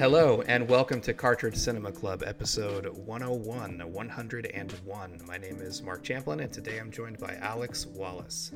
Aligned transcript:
Hello, 0.00 0.40
and 0.46 0.66
welcome 0.66 0.98
to 1.02 1.12
Cartridge 1.12 1.56
Cinema 1.56 1.92
Club, 1.92 2.22
episode 2.24 2.86
101, 2.86 3.92
101. 3.92 5.20
My 5.26 5.36
name 5.36 5.60
is 5.60 5.82
Mark 5.82 6.02
Champlin, 6.02 6.40
and 6.40 6.50
today 6.50 6.78
I'm 6.80 6.90
joined 6.90 7.18
by 7.18 7.34
Alex 7.42 7.84
Wallace. 7.84 8.52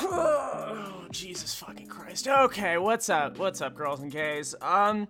Oh, 0.00 1.06
Jesus 1.12 1.54
fucking 1.54 1.86
Christ. 1.86 2.26
Okay, 2.26 2.78
what's 2.78 3.08
up? 3.08 3.38
What's 3.38 3.60
up, 3.60 3.76
girls 3.76 4.00
and 4.00 4.10
gays? 4.10 4.56
Um, 4.60 5.06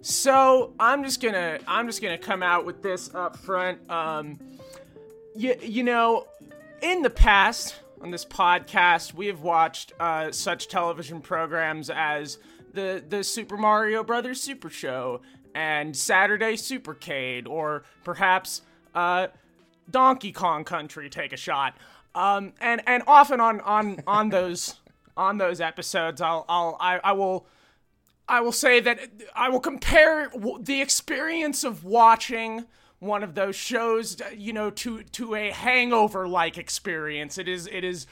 so 0.00 0.74
I'm 0.80 1.04
just 1.04 1.22
gonna 1.22 1.60
I'm 1.68 1.86
just 1.86 2.02
gonna 2.02 2.18
come 2.18 2.42
out 2.42 2.66
with 2.66 2.82
this 2.82 3.14
up 3.14 3.36
front. 3.36 3.88
Um, 3.88 4.40
you 5.36 5.54
you 5.62 5.84
know, 5.84 6.26
in 6.82 7.02
the 7.02 7.10
past 7.10 7.76
on 8.00 8.10
this 8.10 8.24
podcast, 8.24 9.14
we 9.14 9.28
have 9.28 9.42
watched 9.42 9.92
uh, 10.00 10.32
such 10.32 10.66
television 10.66 11.20
programs 11.20 11.90
as 11.90 12.38
the 12.72 13.04
the 13.06 13.24
Super 13.24 13.56
Mario 13.56 14.02
Brothers 14.02 14.40
Super 14.40 14.70
Show 14.70 15.20
and 15.54 15.96
Saturday 15.96 16.54
Supercade, 16.54 17.48
or 17.48 17.84
perhaps 18.04 18.62
uh, 18.94 19.28
Donkey 19.90 20.32
Kong 20.32 20.64
Country. 20.64 21.10
Take 21.10 21.32
a 21.32 21.36
shot. 21.36 21.76
Um, 22.14 22.52
and 22.60 22.82
and 22.86 23.02
often 23.06 23.40
on 23.40 23.60
on 23.60 24.02
on 24.06 24.28
those 24.30 24.76
on 25.16 25.38
those 25.38 25.60
episodes, 25.60 26.20
I'll 26.20 26.44
I'll 26.48 26.76
I, 26.80 27.00
I 27.02 27.12
will. 27.12 27.46
I 28.28 28.40
will 28.42 28.52
say 28.52 28.78
that 28.78 29.00
I 29.34 29.48
will 29.48 29.58
compare 29.58 30.28
w- 30.28 30.62
the 30.62 30.80
experience 30.80 31.64
of 31.64 31.82
watching 31.82 32.64
one 33.00 33.24
of 33.24 33.34
those 33.34 33.56
shows, 33.56 34.18
you 34.36 34.52
know, 34.52 34.70
to 34.70 35.02
to 35.02 35.34
a 35.34 35.50
hangover 35.50 36.28
like 36.28 36.56
experience. 36.56 37.38
It 37.38 37.48
is 37.48 37.66
it 37.66 37.82
is 37.82 38.06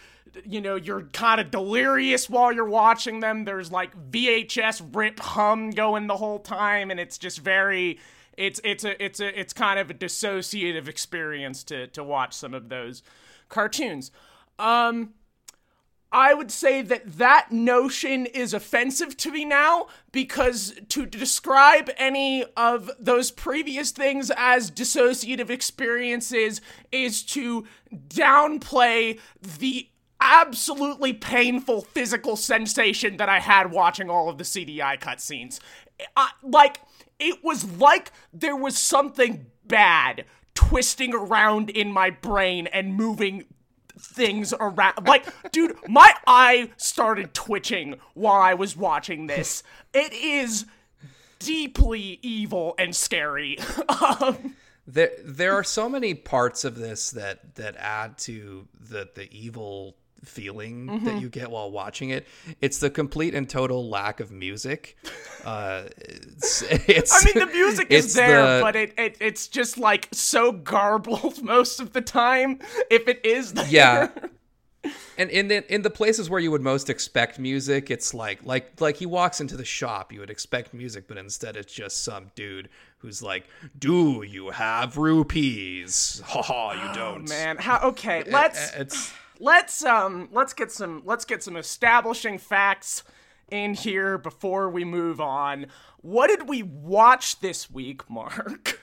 you 0.45 0.61
know, 0.61 0.77
you're 0.77 1.03
kind 1.13 1.41
of 1.41 1.51
delirious 1.51 2.29
while 2.29 2.53
you're 2.53 2.69
watching 2.69 3.21
them. 3.21 3.45
There's 3.45 3.71
like 3.73 4.11
VHS 4.11 4.95
rip 4.95 5.21
hum 5.21 5.71
going 5.71 6.07
the 6.07 6.17
whole 6.17 6.39
time 6.39 6.91
and 6.91 6.99
it's 6.99 7.19
just 7.19 7.41
very 7.41 7.99
it's 8.37 8.61
it's 8.65 8.85
a 8.85 9.05
it's 9.05 9.21
a 9.21 9.39
it's 9.39 9.53
kind 9.53 9.79
of 9.79 9.91
a 9.91 9.95
dissociative 9.95 10.89
experience 10.89 11.65
to 11.65 11.89
to 11.89 12.05
watch 12.05 12.35
some 12.35 12.55
of 12.55 12.69
those 12.69 13.03
cartoons. 13.49 14.11
Um 14.59 15.15
I 16.11 16.33
would 16.33 16.51
say 16.51 16.81
that 16.83 17.19
that 17.19 17.53
notion 17.53 18.25
is 18.25 18.55
offensive 18.55 19.17
to 19.19 19.31
me 19.31 19.45
now 19.45 19.89
because 20.11 20.75
to 20.89 21.05
describe 21.05 21.91
any 21.99 22.47
of 22.57 22.91
those 22.99 23.31
previous 23.31 23.91
things 23.91 24.33
as 24.35 24.71
dissociative 24.71 25.51
experiences 25.51 26.63
is 26.91 27.23
to 27.25 27.67
downplay 28.09 29.21
the 29.43 29.89
absolutely 30.21 31.13
painful 31.13 31.83
physical 31.83 32.37
sensation 32.37 33.17
that 33.19 33.29
I 33.29 33.41
had 33.41 33.71
watching 33.71 34.11
all 34.11 34.29
of 34.29 34.39
the 34.39 34.45
CDI 34.45 35.01
cutscenes. 35.01 35.61
I, 36.17 36.31
like, 36.43 36.81
it 37.19 37.43
was 37.43 37.79
like 37.79 38.13
there 38.33 38.57
was 38.57 38.79
something 38.79 39.47
bad 39.67 40.25
twisting 40.55 41.15
around 41.15 41.71
in 41.71 41.93
my 41.93 42.11
brain 42.11 42.67
and 42.69 42.95
moving 42.95 43.45
things 43.99 44.55
around. 44.59 45.07
Like, 45.07 45.27
dude, 45.53 45.77
my 45.89 46.13
eye 46.27 46.71
started 46.77 47.35
twitching 47.35 47.97
while 48.15 48.41
I 48.41 48.55
was 48.55 48.77
watching 48.77 49.27
this. 49.27 49.63
It 49.95 50.13
is 50.13 50.67
deeply 51.39 52.19
evil 52.21 52.75
and 52.79 52.95
scary. 52.95 53.59
um, 53.89 54.55
There, 54.87 55.11
there 55.25 55.55
are 55.55 55.65
so 55.65 55.89
many 55.89 56.13
parts 56.15 56.65
of 56.65 56.77
this 56.77 57.11
that 57.13 57.55
that 57.57 57.77
add 57.77 58.19
to 58.19 58.69
the 58.79 59.09
the 59.15 59.33
evil 59.33 59.97
feeling 60.25 60.87
Mm-hmm. 60.87 61.05
that 61.07 61.21
you 61.21 61.29
get 61.29 61.51
while 61.51 61.71
watching 61.71 62.11
it. 62.11 62.27
It's 62.61 62.79
the 62.79 62.91
complete 62.91 63.35
and 63.35 63.49
total 63.49 63.89
lack 63.89 64.21
of 64.21 64.31
music. 64.31 64.97
Uh, 65.45 65.85
it's, 65.99 66.63
it's, 66.63 67.13
I 67.23 67.25
mean, 67.25 67.47
the 67.47 67.53
music 67.53 67.91
is 67.91 68.15
there, 68.15 68.57
the- 68.59 68.63
but 68.63 68.77
it, 68.77 68.95
it 68.99 69.17
it's 69.21 69.49
just 69.49 69.79
like 69.79 70.09
so 70.13 70.53
garbled 70.53 71.43
most 71.43 71.81
of 71.81 71.93
the 71.93 72.01
time. 72.01 72.59
If 72.91 73.09
it 73.09 73.25
is 73.25 73.53
there. 73.55 73.67
Yeah. 73.69 74.09
And 75.19 75.29
in 75.31 75.49
the 75.49 75.75
in 75.75 75.83
the 75.83 75.91
places 75.91 76.31
where 76.31 76.39
you 76.39 76.53
would 76.53 76.63
most 76.63 76.89
expect 76.89 77.41
music, 77.41 77.91
it's 77.91 78.15
like 78.15 78.39
like 78.45 78.81
like 78.81 78.97
he 78.97 79.05
walks 79.07 79.41
into 79.41 79.57
the 79.57 79.65
shop, 79.65 80.13
you 80.13 80.21
would 80.21 80.31
expect 80.31 80.73
music, 80.73 81.09
but 81.09 81.19
instead 81.19 81.57
it's 81.57 81.73
just 81.75 82.05
some 82.05 82.31
dude 82.37 82.69
who's 82.99 83.21
like, 83.21 83.49
"Do 83.77 84.23
you 84.23 84.51
have 84.51 84.97
rupees?" 84.97 86.23
Ha 86.25 86.43
ha, 86.43 86.73
you 86.73 86.95
don't. 86.95 87.23
Oh, 87.29 87.29
Man, 87.29 87.57
how? 87.59 87.81
Okay, 87.89 88.23
let's 88.29 88.73
It's 88.77 89.13
let's 89.39 89.85
um 89.85 90.29
let's 90.33 90.53
get 90.53 90.71
some 90.71 91.03
let's 91.05 91.25
get 91.25 91.43
some 91.43 91.57
establishing 91.57 92.39
facts 92.39 93.05
in 93.51 93.75
here 93.75 94.19
before 94.19 94.69
we 94.69 94.85
move 94.85 95.21
on. 95.21 95.67
What 96.01 96.29
did 96.29 96.49
we 96.49 96.63
watch 96.63 97.41
this 97.41 97.71
week, 97.71 98.09
Mark? 98.11 98.81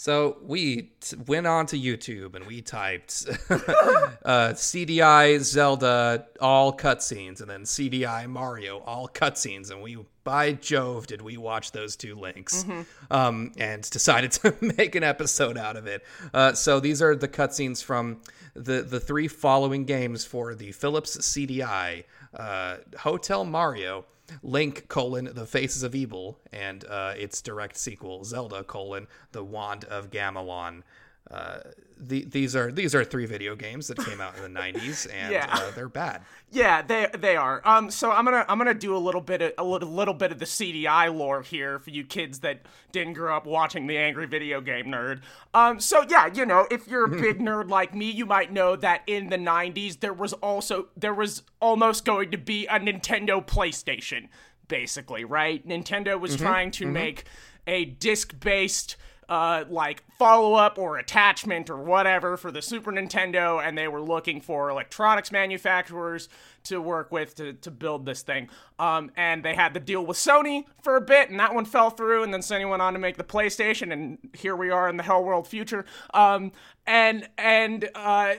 So 0.00 0.38
we 0.42 0.92
t- 1.00 1.16
went 1.26 1.48
on 1.48 1.66
to 1.66 1.76
YouTube 1.76 2.36
and 2.36 2.46
we 2.46 2.62
typed 2.62 3.24
uh, 3.50 4.52
CDI 4.54 5.40
Zelda 5.40 6.26
all 6.40 6.72
cutscenes 6.72 7.40
and 7.40 7.50
then 7.50 7.62
CDI 7.64 8.28
Mario 8.28 8.78
all 8.78 9.08
cutscenes 9.08 9.72
and 9.72 9.82
we 9.82 9.98
by 10.28 10.52
Jove 10.52 11.06
did 11.06 11.22
we 11.22 11.38
watch 11.38 11.72
those 11.72 11.96
two 11.96 12.14
links 12.14 12.66
um, 13.10 13.50
and 13.56 13.88
decided 13.88 14.30
to 14.42 14.54
make 14.60 14.94
an 14.94 15.02
episode 15.02 15.56
out 15.56 15.74
of 15.74 15.86
it. 15.86 16.04
Uh, 16.34 16.52
so 16.52 16.80
these 16.80 17.00
are 17.00 17.16
the 17.16 17.26
cutscenes 17.26 17.82
from 17.82 18.20
the 18.52 18.82
the 18.82 19.00
three 19.00 19.26
following 19.26 19.86
games 19.86 20.26
for 20.26 20.54
the 20.54 20.70
Philips 20.72 21.16
CDI 21.16 22.04
uh, 22.34 22.76
Hotel 22.98 23.42
Mario. 23.46 24.04
Link 24.42 24.88
colon 24.88 25.30
the 25.32 25.46
Faces 25.46 25.82
of 25.82 25.94
Evil 25.94 26.38
and 26.52 26.84
uh, 26.84 27.14
its 27.16 27.40
direct 27.40 27.78
sequel 27.78 28.22
Zelda 28.24 28.62
colon 28.62 29.06
the 29.32 29.42
Wand 29.42 29.86
of 29.86 30.10
Gamelon. 30.10 30.82
Uh, 31.30 31.58
the, 32.00 32.24
these 32.24 32.54
are 32.54 32.70
these 32.70 32.94
are 32.94 33.04
three 33.04 33.26
video 33.26 33.56
games 33.56 33.88
that 33.88 33.98
came 33.98 34.20
out 34.20 34.36
in 34.36 34.42
the 34.54 34.60
'90s 34.60 35.06
and 35.12 35.32
Yeah. 35.32 35.46
uh, 35.50 35.70
they're 35.72 35.88
bad. 35.88 36.22
Yeah, 36.50 36.80
they 36.80 37.08
they 37.18 37.36
are. 37.36 37.60
Um, 37.64 37.90
so 37.90 38.10
I'm 38.12 38.24
gonna 38.24 38.44
I'm 38.48 38.56
gonna 38.56 38.72
do 38.72 38.96
a 38.96 38.98
little 38.98 39.20
bit 39.20 39.42
of, 39.42 39.52
a 39.58 39.64
little, 39.64 39.90
little 39.90 40.14
bit 40.14 40.30
of 40.32 40.38
the 40.38 40.44
CDI 40.44 41.14
lore 41.14 41.42
here 41.42 41.78
for 41.80 41.90
you 41.90 42.04
kids 42.04 42.38
that 42.40 42.60
didn't 42.92 43.14
grow 43.14 43.36
up 43.36 43.46
watching 43.46 43.88
the 43.88 43.98
Angry 43.98 44.26
Video 44.26 44.60
Game 44.60 44.86
Nerd. 44.86 45.20
Um, 45.52 45.80
so 45.80 46.04
yeah, 46.08 46.28
you 46.32 46.46
know, 46.46 46.66
if 46.70 46.86
you're 46.88 47.04
a 47.04 47.08
big 47.20 47.38
nerd 47.40 47.68
like 47.68 47.94
me, 47.94 48.10
you 48.10 48.24
might 48.24 48.52
know 48.52 48.76
that 48.76 49.02
in 49.08 49.28
the 49.28 49.36
'90s 49.36 49.98
there 50.00 50.14
was 50.14 50.32
also 50.34 50.86
there 50.96 51.12
was 51.14 51.42
almost 51.60 52.04
going 52.04 52.30
to 52.30 52.38
be 52.38 52.64
a 52.66 52.78
Nintendo 52.78 53.44
PlayStation, 53.44 54.28
basically, 54.68 55.24
right? 55.24 55.66
Nintendo 55.66 56.18
was 56.18 56.36
trying 56.36 56.70
to 56.70 56.86
make 56.86 57.24
a 57.66 57.84
disc-based 57.84 58.96
uh, 59.28 59.64
like 59.68 60.04
follow 60.18 60.54
up 60.54 60.78
or 60.78 60.98
attachment 60.98 61.68
or 61.68 61.76
whatever 61.76 62.36
for 62.36 62.50
the 62.50 62.62
Super 62.62 62.90
Nintendo, 62.90 63.62
and 63.62 63.76
they 63.76 63.88
were 63.88 64.00
looking 64.00 64.40
for 64.40 64.70
electronics 64.70 65.30
manufacturers 65.30 66.28
to 66.64 66.80
work 66.80 67.12
with 67.12 67.34
to, 67.36 67.52
to 67.54 67.70
build 67.70 68.06
this 68.06 68.22
thing. 68.22 68.48
Um, 68.78 69.10
and 69.16 69.44
they 69.44 69.54
had 69.54 69.74
the 69.74 69.80
deal 69.80 70.04
with 70.04 70.16
Sony 70.16 70.64
for 70.82 70.96
a 70.96 71.00
bit, 71.00 71.30
and 71.30 71.38
that 71.40 71.54
one 71.54 71.64
fell 71.64 71.90
through, 71.90 72.22
and 72.22 72.32
then 72.32 72.40
Sony 72.40 72.68
went 72.68 72.82
on 72.82 72.94
to 72.94 72.98
make 72.98 73.16
the 73.16 73.24
PlayStation, 73.24 73.92
and 73.92 74.18
here 74.32 74.56
we 74.56 74.70
are 74.70 74.88
in 74.88 74.96
the 74.96 75.02
Hell 75.02 75.22
World 75.22 75.46
future. 75.46 75.84
Um, 76.14 76.52
and 76.86 77.28
and 77.36 77.88
uh, 77.94 78.34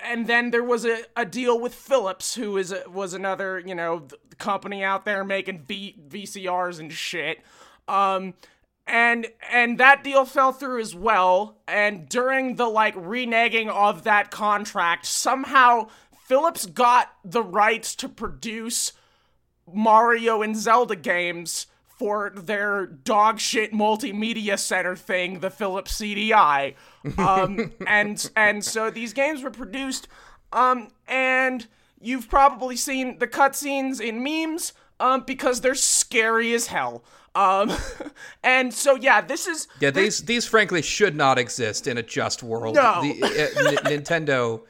and 0.00 0.26
then 0.26 0.50
there 0.50 0.62
was 0.62 0.84
a, 0.84 1.02
a 1.16 1.24
deal 1.24 1.58
with 1.58 1.74
Philips, 1.74 2.34
who 2.34 2.56
is 2.56 2.72
a, 2.72 2.84
was 2.88 3.12
another 3.12 3.58
you 3.58 3.74
know 3.74 4.06
company 4.38 4.84
out 4.84 5.04
there 5.04 5.24
making 5.24 5.64
v- 5.66 5.96
VCRs 6.08 6.78
and 6.78 6.92
shit. 6.92 7.40
Um, 7.88 8.34
and 8.88 9.26
and 9.52 9.78
that 9.78 10.02
deal 10.02 10.24
fell 10.24 10.52
through 10.52 10.80
as 10.80 10.94
well. 10.94 11.58
And 11.68 12.08
during 12.08 12.56
the 12.56 12.66
like 12.66 12.94
reneging 12.96 13.68
of 13.68 14.04
that 14.04 14.30
contract, 14.30 15.06
somehow 15.06 15.88
Philips 16.26 16.66
got 16.66 17.12
the 17.24 17.42
rights 17.42 17.94
to 17.96 18.08
produce 18.08 18.92
Mario 19.72 20.42
and 20.42 20.56
Zelda 20.56 20.96
games 20.96 21.66
for 21.86 22.32
their 22.34 22.86
dog 22.86 23.40
shit 23.40 23.72
multimedia 23.72 24.58
center 24.58 24.94
thing, 24.94 25.40
the 25.40 25.50
Philips 25.50 26.00
CDI. 26.00 26.74
Um, 27.18 27.72
and 27.86 28.30
and 28.36 28.64
so 28.64 28.90
these 28.90 29.12
games 29.12 29.42
were 29.42 29.50
produced, 29.50 30.08
um, 30.52 30.88
and 31.06 31.66
you've 32.00 32.28
probably 32.28 32.76
seen 32.76 33.18
the 33.18 33.26
cutscenes 33.26 34.00
in 34.00 34.22
memes, 34.22 34.72
um, 35.00 35.24
because 35.26 35.60
they're 35.60 35.74
scary 35.74 36.54
as 36.54 36.68
hell. 36.68 37.02
Um, 37.38 37.72
and 38.42 38.74
so 38.74 38.96
yeah, 38.96 39.20
this 39.20 39.46
is 39.46 39.68
Yeah, 39.80 39.90
these 39.90 40.24
these 40.24 40.44
frankly 40.46 40.82
should 40.82 41.14
not 41.14 41.38
exist 41.38 41.86
in 41.86 41.96
a 41.98 42.02
just 42.02 42.42
world. 42.42 42.74
No. 42.74 43.00
The, 43.00 43.22
uh, 43.22 43.68
N- 43.68 44.02
Nintendo 44.02 44.62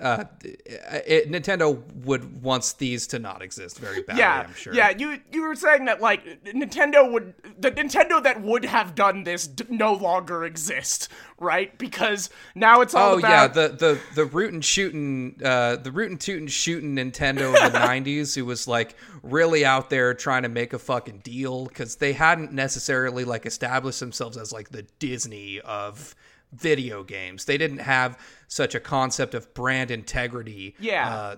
uh, 0.00 0.24
it, 0.42 1.30
Nintendo 1.30 1.80
would 2.04 2.42
wants 2.42 2.72
these 2.74 3.06
to 3.08 3.18
not 3.18 3.42
exist 3.42 3.78
very 3.78 4.02
badly. 4.02 4.20
yeah, 4.20 4.44
I'm 4.46 4.54
sure. 4.54 4.74
yeah. 4.74 4.90
You 4.90 5.20
you 5.32 5.42
were 5.42 5.54
saying 5.54 5.86
that 5.86 6.00
like 6.00 6.44
Nintendo 6.44 7.10
would 7.12 7.34
the 7.58 7.70
Nintendo 7.70 8.22
that 8.22 8.40
would 8.42 8.64
have 8.64 8.94
done 8.94 9.24
this 9.24 9.46
d- 9.46 9.64
no 9.68 9.92
longer 9.94 10.44
exist, 10.44 11.08
right? 11.38 11.76
Because 11.78 12.30
now 12.54 12.80
it's 12.80 12.94
all 12.94 13.14
Oh 13.14 13.18
about 13.18 13.30
yeah, 13.30 13.46
the 13.48 13.68
the 13.68 14.00
the 14.14 14.24
rootin' 14.24 14.60
shooting, 14.60 15.40
uh, 15.44 15.76
the 15.76 15.92
rootin' 15.92 16.18
tootin' 16.18 16.48
shooting 16.48 16.96
Nintendo 16.96 17.48
in 17.48 17.72
the 17.72 17.78
'90s, 17.80 18.34
who 18.34 18.44
was 18.44 18.68
like 18.68 18.94
really 19.22 19.64
out 19.64 19.90
there 19.90 20.14
trying 20.14 20.42
to 20.42 20.48
make 20.48 20.72
a 20.72 20.78
fucking 20.78 21.18
deal 21.18 21.66
because 21.66 21.96
they 21.96 22.12
hadn't 22.12 22.52
necessarily 22.52 23.24
like 23.24 23.46
established 23.46 24.00
themselves 24.00 24.36
as 24.36 24.52
like 24.52 24.70
the 24.70 24.82
Disney 24.98 25.60
of 25.60 26.14
video 26.52 27.02
games. 27.02 27.44
They 27.44 27.58
didn't 27.58 27.78
have 27.78 28.18
such 28.50 28.74
a 28.74 28.80
concept 28.80 29.34
of 29.34 29.52
brand 29.54 29.90
integrity, 29.90 30.74
Yeah. 30.80 31.14
uh, 31.14 31.36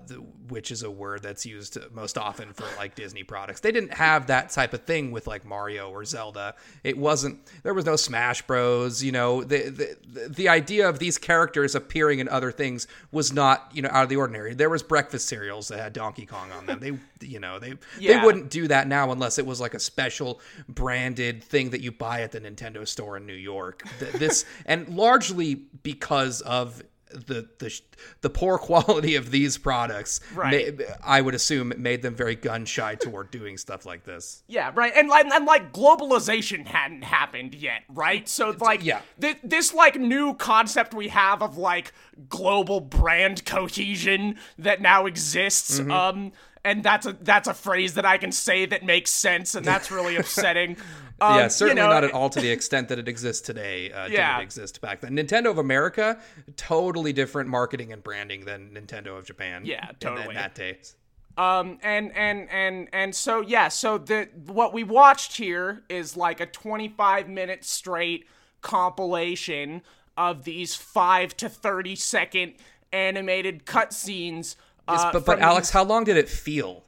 which 0.49 0.71
is 0.71 0.83
a 0.85 0.91
word 0.91 1.23
that's 1.23 1.45
used 1.45 1.77
most 1.93 2.17
often 2.17 2.53
for 2.53 2.65
like 2.79 2.95
Disney 2.95 3.25
products. 3.25 3.61
They 3.61 3.73
didn't 3.73 3.95
have 3.95 4.29
that 4.29 4.51
type 4.51 4.73
of 4.75 4.85
thing 4.85 5.11
with 5.11 5.27
like 5.27 5.45
Mario 5.45 5.91
or 5.91 6.05
Zelda. 6.05 6.55
It 6.85 6.97
wasn't. 6.97 7.41
There 7.65 7.75
was 7.75 7.85
no 7.85 7.97
Smash 7.97 8.43
Bros. 8.43 9.03
You 9.03 9.11
know, 9.12 9.43
the 9.43 9.97
the 10.12 10.29
the 10.29 10.49
idea 10.49 10.89
of 10.89 10.99
these 11.01 11.19
characters 11.19 11.75
appearing 11.75 12.21
in 12.21 12.29
other 12.29 12.53
things 12.53 12.87
was 13.11 13.33
not 13.33 13.71
you 13.75 13.83
know 13.83 13.91
out 13.93 14.05
of 14.05 14.09
the 14.09 14.17
ordinary. 14.17 14.55
There 14.55 14.71
was 14.71 14.83
breakfast 14.83 15.27
cereals 15.29 15.69
that 15.69 15.79
had 15.81 15.93
Donkey 15.93 16.27
Kong 16.27 16.51
on 16.53 16.67
them. 16.67 16.79
They 16.81 17.27
you 17.27 17.41
know 17.41 17.59
they 17.59 17.75
Yeah. 17.99 18.19
they 18.21 18.25
wouldn't 18.25 18.51
do 18.51 18.69
that 18.69 18.87
now 18.87 19.11
unless 19.11 19.39
it 19.39 19.47
was 19.47 19.61
like 19.61 19.75
a 19.75 19.81
special 19.81 20.41
branded 20.69 21.43
thing 21.43 21.71
that 21.71 21.81
you 21.81 21.93
buy 21.93 22.23
at 22.23 22.33
the 22.33 22.41
Nintendo 22.41 22.87
store 22.87 23.17
in 23.17 23.27
New 23.27 23.35
York. 23.35 23.83
This 24.15 24.45
and 24.65 24.89
largely 24.89 25.55
because 25.83 26.41
of 26.43 26.83
the 27.12 27.49
the 27.59 27.81
the 28.21 28.31
poor 28.31 28.59
quality 28.69 29.17
of 29.17 29.31
these 29.31 29.59
products, 29.59 30.21
Right. 30.35 30.81
I 31.03 31.21
would 31.21 31.35
assume 31.35 31.73
it 31.73 31.79
made 31.79 32.03
them 32.03 32.15
very 32.15 32.35
gun 32.37 32.65
shy 32.65 32.95
toward 32.95 33.31
doing 33.39 33.57
stuff 33.59 33.85
like 33.87 34.05
this. 34.05 34.43
Yeah, 34.47 34.71
right. 34.75 34.93
And 34.95 35.09
like 35.09 35.27
and 35.27 35.45
like 35.47 35.73
globalization 35.73 36.67
hadn't 36.67 37.03
happened 37.03 37.55
yet, 37.55 37.83
right? 37.89 38.29
So 38.29 38.55
like 38.61 38.85
Yeah. 38.85 39.01
thi- 39.21 39.37
this 39.43 39.75
like 39.75 39.97
new 39.97 40.35
concept 40.35 40.95
we 40.95 41.09
have 41.09 41.43
of 41.43 41.57
like 41.59 41.93
global 42.29 42.81
brand 42.81 43.45
cohesion 43.45 44.37
that 44.59 44.81
now 44.81 45.06
exists 45.06 45.81
Mm-hmm. 45.81 45.91
um 45.91 46.33
and 46.65 46.83
that's 46.83 47.07
a 47.07 47.12
that's 47.21 47.49
a 47.49 47.55
phrase 47.55 47.95
that 47.95 48.05
I 48.05 48.19
can 48.19 48.33
say 48.33 48.67
that 48.67 48.85
makes 48.85 49.11
sense 49.11 49.55
and 49.55 49.65
that's 49.65 49.91
really 49.91 50.17
upsetting. 50.23 50.77
Um, 51.21 51.37
yeah, 51.37 51.45
you 51.45 51.51
certainly 51.51 51.83
know, 51.83 51.89
not 51.91 52.05
at 52.05 52.12
all 52.12 52.31
to 52.31 52.41
the 52.41 52.51
extent 52.51 52.89
that 52.89 52.99
it 52.99 53.07
exists 53.09 53.43
today. 53.47 53.91
Uh, 53.93 54.07
Yeah. 54.07 54.33
didn't 54.39 54.43
exist 54.45 54.81
back 54.81 55.01
then. 55.01 55.12
Nintendo 55.12 55.51
of 55.51 55.59
America, 55.59 56.19
totally 56.57 57.12
different 57.12 57.49
marketing 57.51 57.93
and 57.93 58.03
branding 58.03 58.45
than 58.47 58.71
Nintendo 58.71 59.19
of 59.19 59.27
Japan. 59.27 59.62
Yeah, 59.65 59.91
totally. 60.01 60.29
In 60.29 60.35
that 60.35 60.55
days. 60.55 60.97
Um 61.37 61.79
and 61.83 62.15
and 62.17 62.49
and 62.51 62.89
and 62.93 63.15
so 63.15 63.41
yeah, 63.41 63.69
so 63.69 63.99
the 63.99 64.29
what 64.47 64.73
we 64.73 64.83
watched 64.85 65.37
here 65.37 65.83
is 65.89 66.17
like 66.17 66.41
a 66.41 66.47
25 66.47 67.29
minute 67.29 67.65
straight 67.65 68.27
compilation 68.61 69.83
of 70.17 70.45
these 70.45 70.75
5 70.75 71.37
to 71.37 71.49
30 71.49 71.97
second 71.97 72.55
animated 72.93 73.65
cutscenes 73.65 74.56
uh, 74.91 75.13
but 75.13 75.25
but 75.25 75.41
Alex, 75.41 75.71
how 75.71 75.85
long 75.85 76.05
did 76.05 76.17
it 76.17 76.29
feel? 76.29 76.85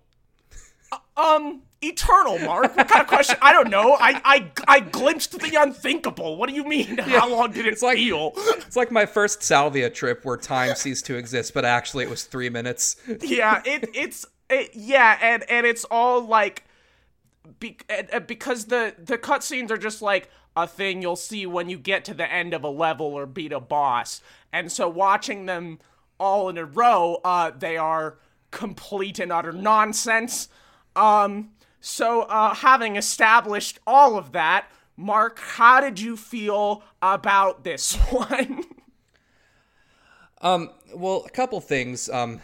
um 1.17 1.63
eternal 1.83 2.39
mark. 2.39 2.77
What 2.77 2.89
kind 2.89 3.03
of 3.03 3.09
question? 3.09 3.37
I 3.43 3.53
don't 3.53 3.71
know. 3.71 3.97
I 3.99 4.21
i 4.25 4.51
i 4.69 4.81
glimpsed 4.81 5.39
the 5.39 5.57
unthinkable. 5.57 6.37
What 6.37 6.49
do 6.49 6.55
you 6.55 6.65
mean? 6.65 6.99
How 6.99 7.29
long 7.29 7.53
did 7.53 7.67
it 7.67 7.83
like- 7.83 7.97
feel? 7.97 8.33
It's 8.37 8.77
like 8.77 8.91
my 8.91 9.07
first 9.07 9.43
salvia 9.43 9.91
trip 9.91 10.25
where 10.25 10.37
time 10.37 10.75
ceased 10.75 11.07
to 11.07 11.17
exist, 11.17 11.55
but 11.55 11.65
actually 11.65 12.05
it 12.05 12.11
was 12.11 12.25
three 12.25 12.49
minutes. 12.49 12.97
yeah, 13.21 13.63
it 13.65 13.91
it's 13.95 14.27
it, 14.49 14.71
yeah, 14.75 15.19
and 15.21 15.45
and 15.51 15.67
it's 15.67 15.85
all 15.85 16.21
like 16.23 16.65
be, 17.59 17.77
because 18.27 18.67
the 18.67 18.95
the 18.99 19.19
cutscenes 19.19 19.71
are 19.71 19.79
just 19.79 20.03
like 20.03 20.31
a 20.57 20.67
thing 20.67 21.03
you'll 21.03 21.17
see 21.17 21.47
when 21.47 21.69
you 21.69 21.79
get 21.79 22.05
to 22.05 22.15
the 22.15 22.31
end 22.31 22.53
of 22.55 22.63
a 22.63 22.69
level 22.69 23.07
or 23.07 23.27
beat 23.27 23.53
a 23.53 23.61
boss, 23.61 24.23
and 24.53 24.71
so 24.71 24.89
watching 24.89 25.47
them 25.47 25.79
all 26.23 26.49
in 26.49 26.57
a 26.57 26.65
row, 26.65 27.21
uh, 27.25 27.51
they 27.51 27.77
are 27.77 28.19
complete 28.53 29.19
and 29.19 29.33
utter 29.33 29.53
nonsense. 29.53 30.49
Um, 30.95 31.51
so 31.81 32.23
uh, 32.23 32.55
having 32.55 32.97
established 32.97 33.81
all 33.87 34.17
of 34.17 34.33
that. 34.33 34.67
Mark, 34.97 35.41
how 35.41 35.81
did 35.81 35.99
you 35.99 36.17
feel 36.17 36.85
about 37.03 37.65
this 37.65 37.95
one? 38.11 38.65
Well, 40.95 41.25
a 41.27 41.31
couple 41.31 41.61
things. 41.61 42.09
Um, 42.09 42.41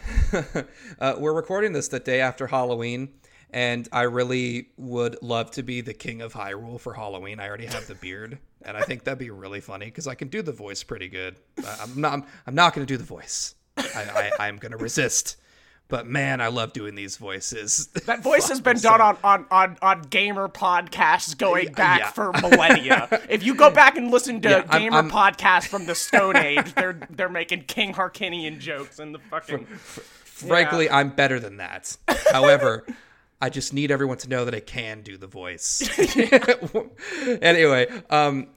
uh, 0.99 1.15
we're 1.17 1.33
recording 1.33 1.71
this 1.73 1.87
the 1.87 1.99
day 1.99 2.21
after 2.21 2.47
Halloween, 2.47 3.09
and 3.51 3.87
I 3.91 4.03
really 4.03 4.69
would 4.77 5.17
love 5.21 5.51
to 5.51 5.63
be 5.63 5.81
the 5.81 5.93
king 5.93 6.21
of 6.21 6.33
Hyrule 6.33 6.79
for 6.79 6.93
Halloween. 6.93 7.39
I 7.39 7.47
already 7.47 7.67
have 7.67 7.87
the 7.87 7.95
beard, 7.95 8.39
and 8.63 8.75
I 8.75 8.81
think 8.81 9.03
that'd 9.03 9.19
be 9.19 9.29
really 9.29 9.61
funny 9.61 9.85
because 9.85 10.07
I 10.07 10.15
can 10.15 10.27
do 10.27 10.41
the 10.41 10.51
voice 10.51 10.83
pretty 10.83 11.07
good. 11.07 11.37
I'm 11.79 12.01
not. 12.01 12.13
I'm, 12.13 12.25
I'm 12.47 12.55
not 12.55 12.73
going 12.73 12.85
to 12.85 12.91
do 12.91 12.97
the 12.97 13.03
voice. 13.03 13.55
I, 13.95 14.31
I, 14.39 14.47
I'm 14.47 14.57
going 14.57 14.71
to 14.71 14.77
resist. 14.77 15.37
But 15.87 16.05
man, 16.05 16.39
I 16.39 16.47
love 16.49 16.71
doing 16.73 16.93
these 16.93 17.17
voices. 17.17 17.89
That 18.05 18.21
voice 18.21 18.47
has 18.49 18.61
been 18.61 18.77
done 18.77 19.01
on, 19.01 19.17
on, 19.23 19.45
on, 19.49 19.77
on 19.81 20.01
gamer 20.03 20.47
podcasts 20.47 21.35
going 21.35 21.73
back 21.73 21.99
yeah. 21.99 22.11
for 22.11 22.31
millennia. 22.33 23.07
if 23.29 23.43
you 23.43 23.55
go 23.55 23.71
back 23.71 23.97
and 23.97 24.11
listen 24.11 24.39
to 24.41 24.49
Yeah, 24.49 24.55
I'm- 24.69 24.81
gamer 24.81 24.97
I'm- 24.97 25.09
podcasts 25.09 25.67
from 25.67 25.87
the 25.87 25.95
Stone 25.95 26.37
Age, 26.37 26.73
they're 26.75 26.99
they're 27.09 27.27
making 27.29 27.63
King 27.63 27.93
Harkinian 27.93 28.59
jokes 28.59 28.99
in 28.99 29.13
the 29.13 29.19
fucking. 29.19 29.65
Frankly, 29.65 30.89
I'm 30.89 31.09
better 31.09 31.39
than 31.39 31.57
that. 31.57 31.97
However, 32.31 32.85
I 33.41 33.49
just 33.49 33.73
need 33.73 33.89
everyone 33.89 34.17
to 34.19 34.29
know 34.29 34.45
that 34.45 34.53
I 34.53 34.59
can 34.59 35.01
do 35.01 35.17
the 35.17 35.27
voice. 35.27 35.81
anyway, 37.41 37.87
um, 38.11 38.47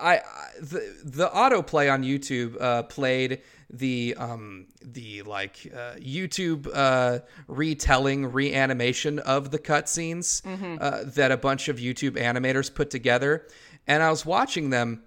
I, 0.00 0.18
I- 0.18 0.22
the 0.60 0.96
the 1.04 1.28
autoplay 1.28 1.92
on 1.92 2.02
YouTube 2.04 2.60
uh, 2.60 2.84
played 2.84 3.40
the 3.70 4.14
um 4.18 4.66
the 4.82 5.22
like 5.22 5.70
uh, 5.74 5.94
YouTube 5.96 6.68
uh, 6.72 7.20
retelling 7.46 8.32
reanimation 8.32 9.18
of 9.18 9.50
the 9.50 9.58
cutscenes 9.58 10.42
uh, 10.80 11.04
that 11.04 11.30
a 11.32 11.36
bunch 11.36 11.68
of 11.68 11.76
YouTube 11.76 12.12
animators 12.12 12.74
put 12.74 12.90
together, 12.90 13.46
and 13.86 14.02
I 14.02 14.10
was 14.10 14.24
watching 14.24 14.70
them 14.70 15.02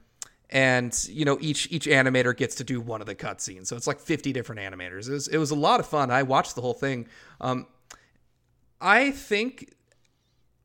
and 0.50 1.08
you 1.10 1.26
know 1.26 1.38
each 1.42 1.72
each 1.72 1.86
animator 1.88 2.36
gets 2.36 2.56
to 2.56 2.64
do 2.64 2.80
one 2.82 3.02
of 3.02 3.08
the 3.08 3.16
cutscenes. 3.16 3.68
So 3.68 3.76
it's 3.76 3.88
like 3.88 4.00
50 4.00 4.34
different 4.34 4.62
animators. 4.62 5.08
It 5.08 5.14
was, 5.14 5.28
it 5.30 5.38
was 5.38 5.52
a 5.52 5.56
lot 5.56 5.80
of 5.80 5.88
fun. 5.88 6.12
I 6.12 6.24
watched 6.24 6.56
the 6.56 6.62
whole 6.62 6.74
thing. 6.74 7.08
Um, 7.40 7.68
i 8.82 9.12
think 9.12 9.74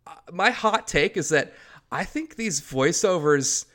uh, 0.07 0.15
my 0.33 0.51
hot 0.51 0.89
take 0.89 1.17
is 1.17 1.29
that 1.29 1.53
i 1.93 2.03
think 2.03 2.37
these 2.37 2.61
voiceovers 2.61 3.67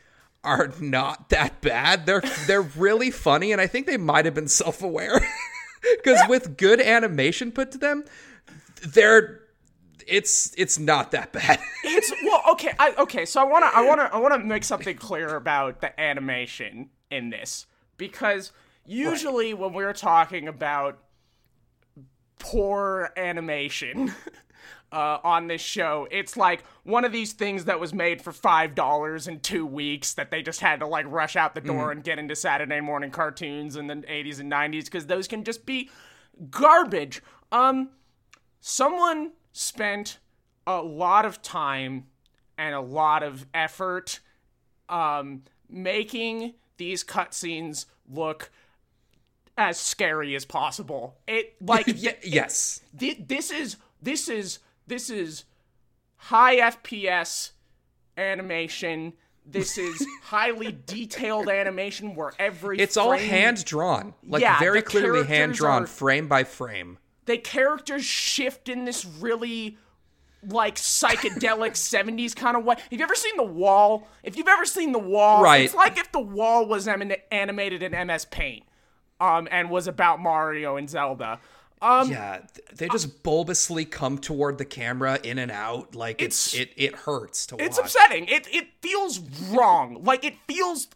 are 0.43 0.71
not 0.79 1.29
that 1.29 1.61
bad 1.61 2.05
they're 2.05 2.23
they're 2.47 2.61
really 2.61 3.11
funny 3.11 3.51
and 3.51 3.61
i 3.61 3.67
think 3.67 3.85
they 3.85 3.97
might 3.97 4.25
have 4.25 4.33
been 4.33 4.47
self-aware 4.47 5.21
because 5.97 6.19
with 6.27 6.57
good 6.57 6.81
animation 6.81 7.51
put 7.51 7.71
to 7.71 7.77
them 7.77 8.03
they're 8.87 9.41
it's 10.07 10.53
it's 10.57 10.79
not 10.79 11.11
that 11.11 11.31
bad 11.31 11.59
It's 11.83 12.11
well, 12.23 12.41
okay. 12.51 12.71
I 12.79 12.93
okay. 12.99 13.25
So 13.25 13.41
I 13.41 13.43
wanna 13.43 13.69
I 13.73 13.85
wanna 13.85 14.09
I 14.13 14.17
wanna 14.17 14.39
make 14.39 14.63
something 14.63 14.95
clear 14.97 15.35
about 15.35 15.81
the 15.81 15.99
animation 15.99 16.89
in 17.09 17.29
this 17.29 17.65
because 17.97 18.51
usually 18.85 19.53
when 19.53 19.73
we're 19.73 19.93
talking 19.93 20.47
about 20.47 20.99
poor 22.39 23.11
animation. 23.17 24.13
Uh, 24.91 25.19
on 25.23 25.47
this 25.47 25.61
show, 25.61 26.05
it's 26.11 26.35
like 26.35 26.65
one 26.83 27.05
of 27.05 27.13
these 27.13 27.31
things 27.31 27.63
that 27.63 27.79
was 27.79 27.93
made 27.93 28.21
for 28.21 28.33
five 28.33 28.75
dollars 28.75 29.25
in 29.25 29.39
two 29.39 29.65
weeks 29.65 30.13
that 30.15 30.31
they 30.31 30.41
just 30.41 30.59
had 30.59 30.81
to 30.81 30.85
like 30.85 31.05
rush 31.07 31.37
out 31.37 31.55
the 31.55 31.61
door 31.61 31.91
and 31.93 32.03
get 32.03 32.19
into 32.19 32.35
Saturday 32.35 32.81
morning 32.81 33.09
cartoons 33.09 33.77
in 33.77 33.87
the 33.87 33.95
80s 33.95 34.41
and 34.41 34.51
90s 34.51 34.85
because 34.85 35.05
those 35.07 35.29
can 35.29 35.45
just 35.45 35.65
be 35.65 35.89
garbage. 36.49 37.21
Um, 37.53 37.91
someone 38.59 39.31
spent 39.53 40.19
a 40.67 40.81
lot 40.81 41.23
of 41.25 41.41
time 41.41 42.07
and 42.57 42.75
a 42.75 42.81
lot 42.81 43.23
of 43.23 43.45
effort 43.53 44.19
um, 44.89 45.43
making 45.69 46.53
these 46.75 47.01
cutscenes 47.03 47.85
look 48.09 48.51
as 49.57 49.79
scary 49.79 50.35
as 50.35 50.43
possible. 50.43 51.17
It 51.27 51.55
like 51.61 51.87
Ye- 51.95 52.11
yes 52.23 52.81
thi- 52.97 53.23
this 53.25 53.51
is 53.51 53.77
this 54.01 54.27
is 54.27 54.59
this 54.91 55.09
is 55.09 55.45
high 56.17 56.57
FPS 56.57 57.51
animation. 58.17 59.13
This 59.45 59.77
is 59.77 60.05
highly 60.23 60.71
detailed 60.85 61.49
animation 61.49 62.13
where 62.13 62.31
every 62.37 62.77
It's 62.79 62.97
all 62.97 63.13
hand 63.17 63.65
drawn, 63.65 64.13
like 64.27 64.41
Yeah, 64.41 64.59
very 64.59 64.81
clearly 64.81 65.25
hand 65.25 65.53
drawn, 65.53 65.83
are- 65.83 65.87
frame 65.87 66.27
by 66.27 66.43
frame. 66.43 66.97
the 67.25 67.37
characters 67.37 68.03
shift 68.05 68.67
in 68.69 68.85
this 68.85 69.05
really 69.05 69.77
like 70.47 70.75
psychedelic 70.75 71.71
70s 71.73 72.35
kind 72.35 72.57
of 72.57 72.63
way. 72.65 72.75
Have 72.77 72.99
you 72.99 73.03
ever 73.03 73.15
seen 73.15 73.37
The 73.37 73.43
Wall? 73.43 74.07
If 74.23 74.35
you've 74.35 74.47
ever 74.47 74.65
seen 74.65 74.91
The 74.91 74.99
Wall, 74.99 75.43
Right. 75.43 75.65
it's 75.65 75.75
like 75.75 75.97
if 75.99 76.11
The 76.11 76.19
Wall 76.19 76.65
was 76.65 76.87
anim- 76.87 77.13
animated 77.31 77.81
in 77.83 77.93
MS 78.07 78.25
Paint. 78.25 78.63
um, 79.19 79.47
and 79.51 79.69
was 79.69 79.87
about 79.87 80.19
Mario 80.19 80.77
and 80.77 80.89
Zelda. 80.89 81.39
Um, 81.81 82.11
yeah, 82.11 82.41
they 82.75 82.87
just 82.89 83.23
bulbously 83.23 83.85
come 83.85 84.19
toward 84.19 84.59
the 84.59 84.65
camera 84.65 85.19
in 85.23 85.39
and 85.39 85.49
out. 85.49 85.95
Like 85.95 86.21
it's, 86.21 86.53
it 86.53 86.71
it 86.77 86.95
hurts 86.95 87.47
to 87.47 87.55
it's 87.59 87.77
watch. 87.77 87.87
upsetting. 87.87 88.27
It 88.27 88.47
it 88.53 88.67
feels 88.81 89.19
wrong. 89.49 90.03
Like 90.03 90.23
it 90.23 90.35
feels 90.47 90.87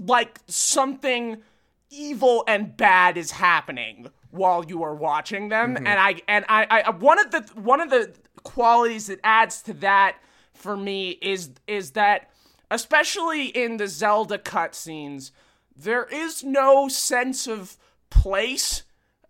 like 0.00 0.40
something 0.46 1.42
evil 1.90 2.44
and 2.48 2.76
bad 2.76 3.16
is 3.16 3.32
happening 3.32 4.08
while 4.30 4.64
you 4.64 4.82
are 4.82 4.94
watching 4.94 5.48
them. 5.50 5.76
And 5.76 5.88
I 5.88 6.16
and 6.26 6.44
I, 6.48 6.82
I 6.86 6.90
one 6.90 7.18
of 7.18 7.30
the 7.30 7.42
one 7.60 7.80
of 7.80 7.90
the 7.90 8.14
qualities 8.42 9.08
that 9.08 9.20
adds 9.22 9.62
to 9.62 9.74
that 9.74 10.16
for 10.54 10.76
me 10.76 11.10
is 11.10 11.50
is 11.66 11.90
that 11.92 12.30
especially 12.70 13.46
in 13.46 13.76
the 13.76 13.86
Zelda 13.86 14.38
cutscenes, 14.38 15.30
there 15.76 16.04
is 16.04 16.42
no 16.42 16.88
sense 16.88 17.46
of 17.46 17.76
place 18.10 18.82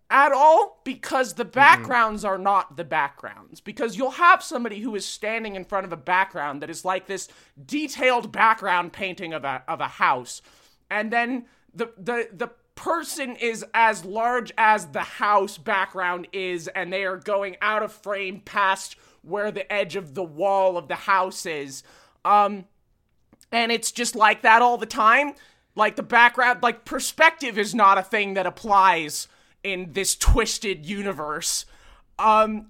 at 0.09 0.31
all 0.31 0.79
because 0.83 1.33
the 1.33 1.45
backgrounds 1.45 2.23
are 2.23 2.37
not 2.37 2.77
the 2.77 2.83
backgrounds. 2.83 3.59
Because 3.59 3.97
you'll 3.97 4.11
have 4.11 4.41
somebody 4.41 4.79
who 4.79 4.95
is 4.95 5.05
standing 5.05 5.55
in 5.55 5.65
front 5.65 5.85
of 5.85 5.93
a 5.93 5.97
background 5.97 6.61
that 6.61 6.69
is 6.69 6.85
like 6.85 7.07
this 7.07 7.27
detailed 7.65 8.31
background 8.31 8.93
painting 8.93 9.33
of 9.33 9.43
a 9.43 9.63
of 9.67 9.81
a 9.81 9.87
house, 9.87 10.41
and 10.89 11.11
then 11.11 11.45
the 11.73 11.91
the 11.97 12.29
the 12.31 12.51
person 12.75 13.35
is 13.35 13.65
as 13.73 14.05
large 14.05 14.53
as 14.57 14.87
the 14.87 15.01
house 15.01 15.57
background 15.57 16.27
is, 16.31 16.67
and 16.69 16.93
they 16.93 17.03
are 17.03 17.17
going 17.17 17.57
out 17.61 17.83
of 17.83 17.91
frame 17.91 18.39
past 18.39 18.95
where 19.23 19.51
the 19.51 19.71
edge 19.71 19.95
of 19.95 20.13
the 20.13 20.23
wall 20.23 20.77
of 20.77 20.87
the 20.87 20.95
house 20.95 21.45
is. 21.45 21.83
Um, 22.23 22.65
and 23.51 23.71
it's 23.71 23.91
just 23.91 24.15
like 24.15 24.43
that 24.43 24.61
all 24.61 24.77
the 24.77 24.85
time. 24.85 25.33
Like 25.75 25.95
the 25.95 26.03
background, 26.03 26.63
like 26.63 26.85
perspective 26.85 27.57
is 27.57 27.75
not 27.75 27.97
a 27.97 28.03
thing 28.03 28.35
that 28.35 28.45
applies 28.45 29.27
in 29.63 29.93
this 29.93 30.15
twisted 30.15 30.85
universe. 30.85 31.65
Um, 32.19 32.67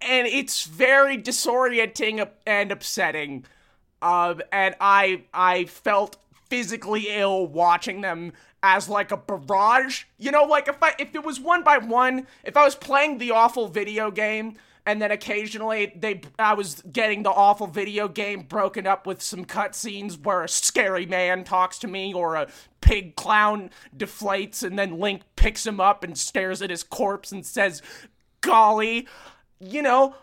and 0.00 0.26
it's 0.26 0.64
very 0.64 1.18
disorienting 1.18 2.28
and 2.46 2.72
upsetting. 2.72 3.44
Um, 4.02 4.42
and 4.52 4.74
I 4.80 5.24
I 5.32 5.64
felt 5.64 6.16
physically 6.48 7.06
ill 7.08 7.46
watching 7.46 8.02
them 8.02 8.32
as 8.62 8.88
like 8.88 9.10
a 9.10 9.16
barrage. 9.16 10.04
You 10.18 10.30
know, 10.30 10.44
like 10.44 10.68
if 10.68 10.82
I 10.82 10.94
if 10.98 11.14
it 11.14 11.24
was 11.24 11.40
one 11.40 11.62
by 11.62 11.78
one, 11.78 12.26
if 12.44 12.56
I 12.56 12.64
was 12.64 12.74
playing 12.74 13.18
the 13.18 13.30
awful 13.30 13.68
video 13.68 14.10
game 14.10 14.56
and 14.86 15.02
then 15.02 15.10
occasionally 15.10 15.92
they 15.96 16.20
I 16.38 16.54
was 16.54 16.82
getting 16.90 17.24
the 17.24 17.30
awful 17.30 17.66
video 17.66 18.08
game 18.08 18.42
broken 18.42 18.86
up 18.86 19.06
with 19.06 19.20
some 19.20 19.44
cutscenes 19.44 20.22
where 20.22 20.44
a 20.44 20.48
scary 20.48 21.04
man 21.04 21.44
talks 21.44 21.78
to 21.80 21.88
me 21.88 22.14
or 22.14 22.36
a 22.36 22.48
pig 22.80 23.16
clown 23.16 23.70
deflates 23.96 24.62
and 24.62 24.78
then 24.78 24.98
Link 24.98 25.22
picks 25.34 25.66
him 25.66 25.80
up 25.80 26.04
and 26.04 26.16
stares 26.16 26.62
at 26.62 26.70
his 26.70 26.82
corpse 26.84 27.32
and 27.32 27.44
says, 27.44 27.82
"Golly," 28.40 29.08
you 29.58 29.82
know, 29.82 30.14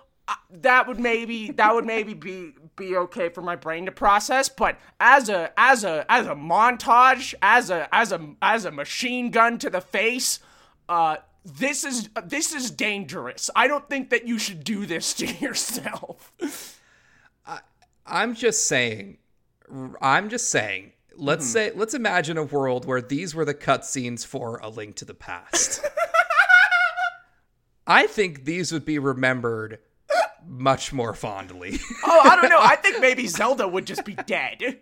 that 0.50 0.88
would 0.88 1.00
maybe 1.00 1.52
that 1.52 1.76
would 1.76 1.86
maybe 1.86 2.14
be 2.14 2.54
be 2.76 2.96
okay 2.96 3.30
for 3.30 3.42
my 3.42 3.56
brain 3.56 3.86
to 3.86 3.92
process 3.92 4.48
but 4.48 4.80
as 5.00 5.28
a 5.30 5.52
as 5.58 5.84
a 5.84 6.06
as 6.10 6.26
a 6.26 6.34
montage 6.34 7.34
as 7.42 7.70
a 7.70 7.94
as 7.94 8.12
a 8.12 8.36
as 8.42 8.66
a 8.66 8.72
machine 8.72 9.30
gun 9.30 9.58
to 9.58 9.70
the 9.70 9.82
face 9.82 10.40
uh 10.88 11.18
this 11.46 11.84
is 11.84 12.10
this 12.26 12.54
is 12.54 12.72
dangerous 12.72 13.50
i 13.56 13.68
don't 13.68 13.90
think 13.90 14.10
that 14.10 14.28
you 14.28 14.40
should 14.40 14.64
do 14.64 14.86
this 14.86 15.14
to 15.14 15.26
yourself 15.40 16.32
I'm 18.06 18.36
just 18.36 18.68
saying. 18.68 19.18
I'm 20.02 20.30
just 20.30 20.50
saying. 20.50 20.92
Let's 21.16 21.46
mm-hmm. 21.46 21.52
say 21.52 21.72
let's 21.76 21.94
imagine 21.94 22.38
a 22.38 22.44
world 22.44 22.86
where 22.86 23.02
these 23.02 23.36
were 23.36 23.46
the 23.46 23.54
cutscenes 23.54 24.26
for 24.26 24.58
A 24.58 24.70
Link 24.70 24.96
to 24.98 25.06
the 25.06 25.14
Past. 25.14 25.82
I 27.88 28.08
think 28.08 28.46
these 28.46 28.72
would 28.72 28.86
be 28.86 28.98
remembered 28.98 29.80
much 30.46 30.92
more 30.92 31.14
fondly. 31.14 31.80
oh 32.06 32.22
i 32.26 32.36
don't 32.36 32.50
know 32.50 32.60
i 32.60 32.76
think 32.82 33.00
maybe 33.00 33.28
zelda 33.28 33.66
would 33.66 33.86
just 33.86 34.04
be 34.04 34.14
dead 34.28 34.78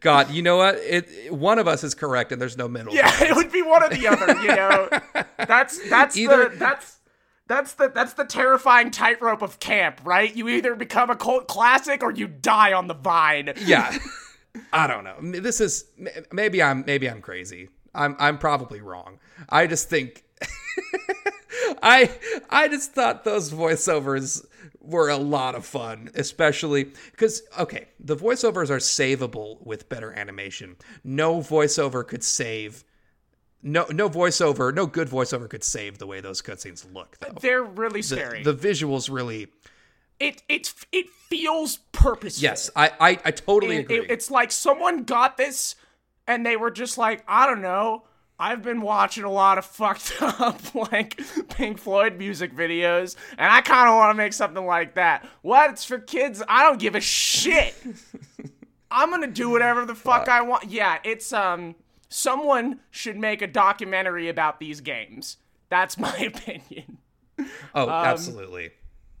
God, 0.00 0.30
you 0.30 0.42
know 0.42 0.56
what? 0.56 0.76
It 0.76 1.32
one 1.32 1.58
of 1.58 1.66
us 1.68 1.84
is 1.84 1.94
correct, 1.94 2.32
and 2.32 2.40
there's 2.40 2.56
no 2.56 2.68
middle. 2.68 2.94
yeah 2.94 3.10
it 3.24 3.34
would 3.36 3.50
be 3.52 3.62
one 3.62 3.82
or 3.82 3.88
the 3.88 4.06
other 4.08 4.40
you 4.40 4.48
know 4.48 4.88
that's 5.46 5.88
that's 5.90 6.16
Either- 6.16 6.48
the 6.50 6.56
that's 6.56 6.98
that's 7.46 7.74
the 7.74 7.88
that's 7.88 8.14
the 8.14 8.24
terrifying 8.24 8.90
tightrope 8.90 9.42
of 9.42 9.60
camp 9.60 10.00
right 10.04 10.34
you 10.34 10.48
either 10.48 10.74
become 10.74 11.10
a 11.10 11.16
cult 11.16 11.46
classic 11.46 12.02
or 12.02 12.10
you 12.10 12.26
die 12.26 12.72
on 12.72 12.86
the 12.86 12.94
vine 12.94 13.52
yeah. 13.64 13.96
I 14.72 14.86
don't 14.86 15.02
know. 15.02 15.40
This 15.40 15.60
is 15.60 15.84
maybe 16.32 16.62
I'm 16.62 16.84
maybe 16.86 17.10
I'm 17.10 17.20
crazy. 17.20 17.70
I'm 17.92 18.14
I'm 18.20 18.38
probably 18.38 18.80
wrong. 18.80 19.18
I 19.48 19.66
just 19.66 19.90
think 19.90 20.22
I 21.82 22.10
I 22.50 22.68
just 22.68 22.92
thought 22.92 23.24
those 23.24 23.52
voiceovers 23.52 24.44
were 24.80 25.08
a 25.08 25.16
lot 25.16 25.54
of 25.54 25.64
fun, 25.64 26.10
especially 26.14 26.84
because 27.12 27.42
okay, 27.58 27.88
the 28.00 28.16
voiceovers 28.16 28.70
are 28.70 28.78
savable 28.78 29.64
with 29.64 29.88
better 29.88 30.12
animation. 30.12 30.76
No 31.02 31.38
voiceover 31.40 32.06
could 32.06 32.22
save. 32.24 32.84
No, 33.62 33.86
no 33.90 34.10
voiceover, 34.10 34.74
no 34.74 34.84
good 34.86 35.08
voiceover 35.08 35.48
could 35.48 35.64
save 35.64 35.96
the 35.98 36.06
way 36.06 36.20
those 36.20 36.42
cutscenes 36.42 36.84
look. 36.92 37.16
Though 37.20 37.38
they're 37.40 37.62
really 37.62 38.02
scary 38.02 38.42
the 38.42 38.52
visuals 38.54 39.10
really, 39.10 39.48
it 40.20 40.42
it 40.50 40.74
it 40.92 41.08
feels 41.30 41.78
purposeful. 41.92 42.42
yes, 42.42 42.68
I, 42.76 42.90
I, 43.00 43.08
I 43.24 43.30
totally 43.30 43.76
It- 43.76 43.80
agree. 43.80 43.96
it- 44.00 44.10
it's 44.10 44.30
like 44.30 44.52
someone 44.52 45.04
got 45.04 45.38
this 45.38 45.76
and 46.26 46.44
they 46.44 46.56
were 46.56 46.70
just 46.70 46.98
like, 46.98 47.24
I 47.26 47.46
don't 47.46 47.62
know. 47.62 48.04
I've 48.38 48.62
been 48.62 48.80
watching 48.80 49.24
a 49.24 49.30
lot 49.30 49.58
of 49.58 49.64
fucked 49.64 50.14
up 50.20 50.74
like 50.74 51.20
Pink 51.50 51.78
Floyd 51.78 52.18
music 52.18 52.54
videos, 52.54 53.16
and 53.38 53.52
I 53.52 53.60
kind 53.60 53.88
of 53.88 53.96
want 53.96 54.10
to 54.10 54.14
make 54.14 54.32
something 54.32 54.64
like 54.64 54.94
that. 54.94 55.26
What? 55.42 55.70
It's 55.70 55.84
for 55.84 55.98
kids. 55.98 56.42
I 56.48 56.64
don't 56.64 56.80
give 56.80 56.94
a 56.94 57.00
shit. 57.00 57.74
I'm 58.90 59.10
gonna 59.10 59.26
do 59.26 59.50
whatever 59.50 59.84
the 59.84 59.94
fuck 59.94 60.28
I 60.28 60.42
want. 60.42 60.70
Yeah, 60.70 60.98
it's 61.04 61.32
um. 61.32 61.76
Someone 62.08 62.78
should 62.92 63.16
make 63.16 63.42
a 63.42 63.46
documentary 63.48 64.28
about 64.28 64.60
these 64.60 64.80
games. 64.80 65.38
That's 65.68 65.98
my 65.98 66.16
opinion. 66.16 66.98
oh, 67.74 67.88
absolutely. 67.88 68.70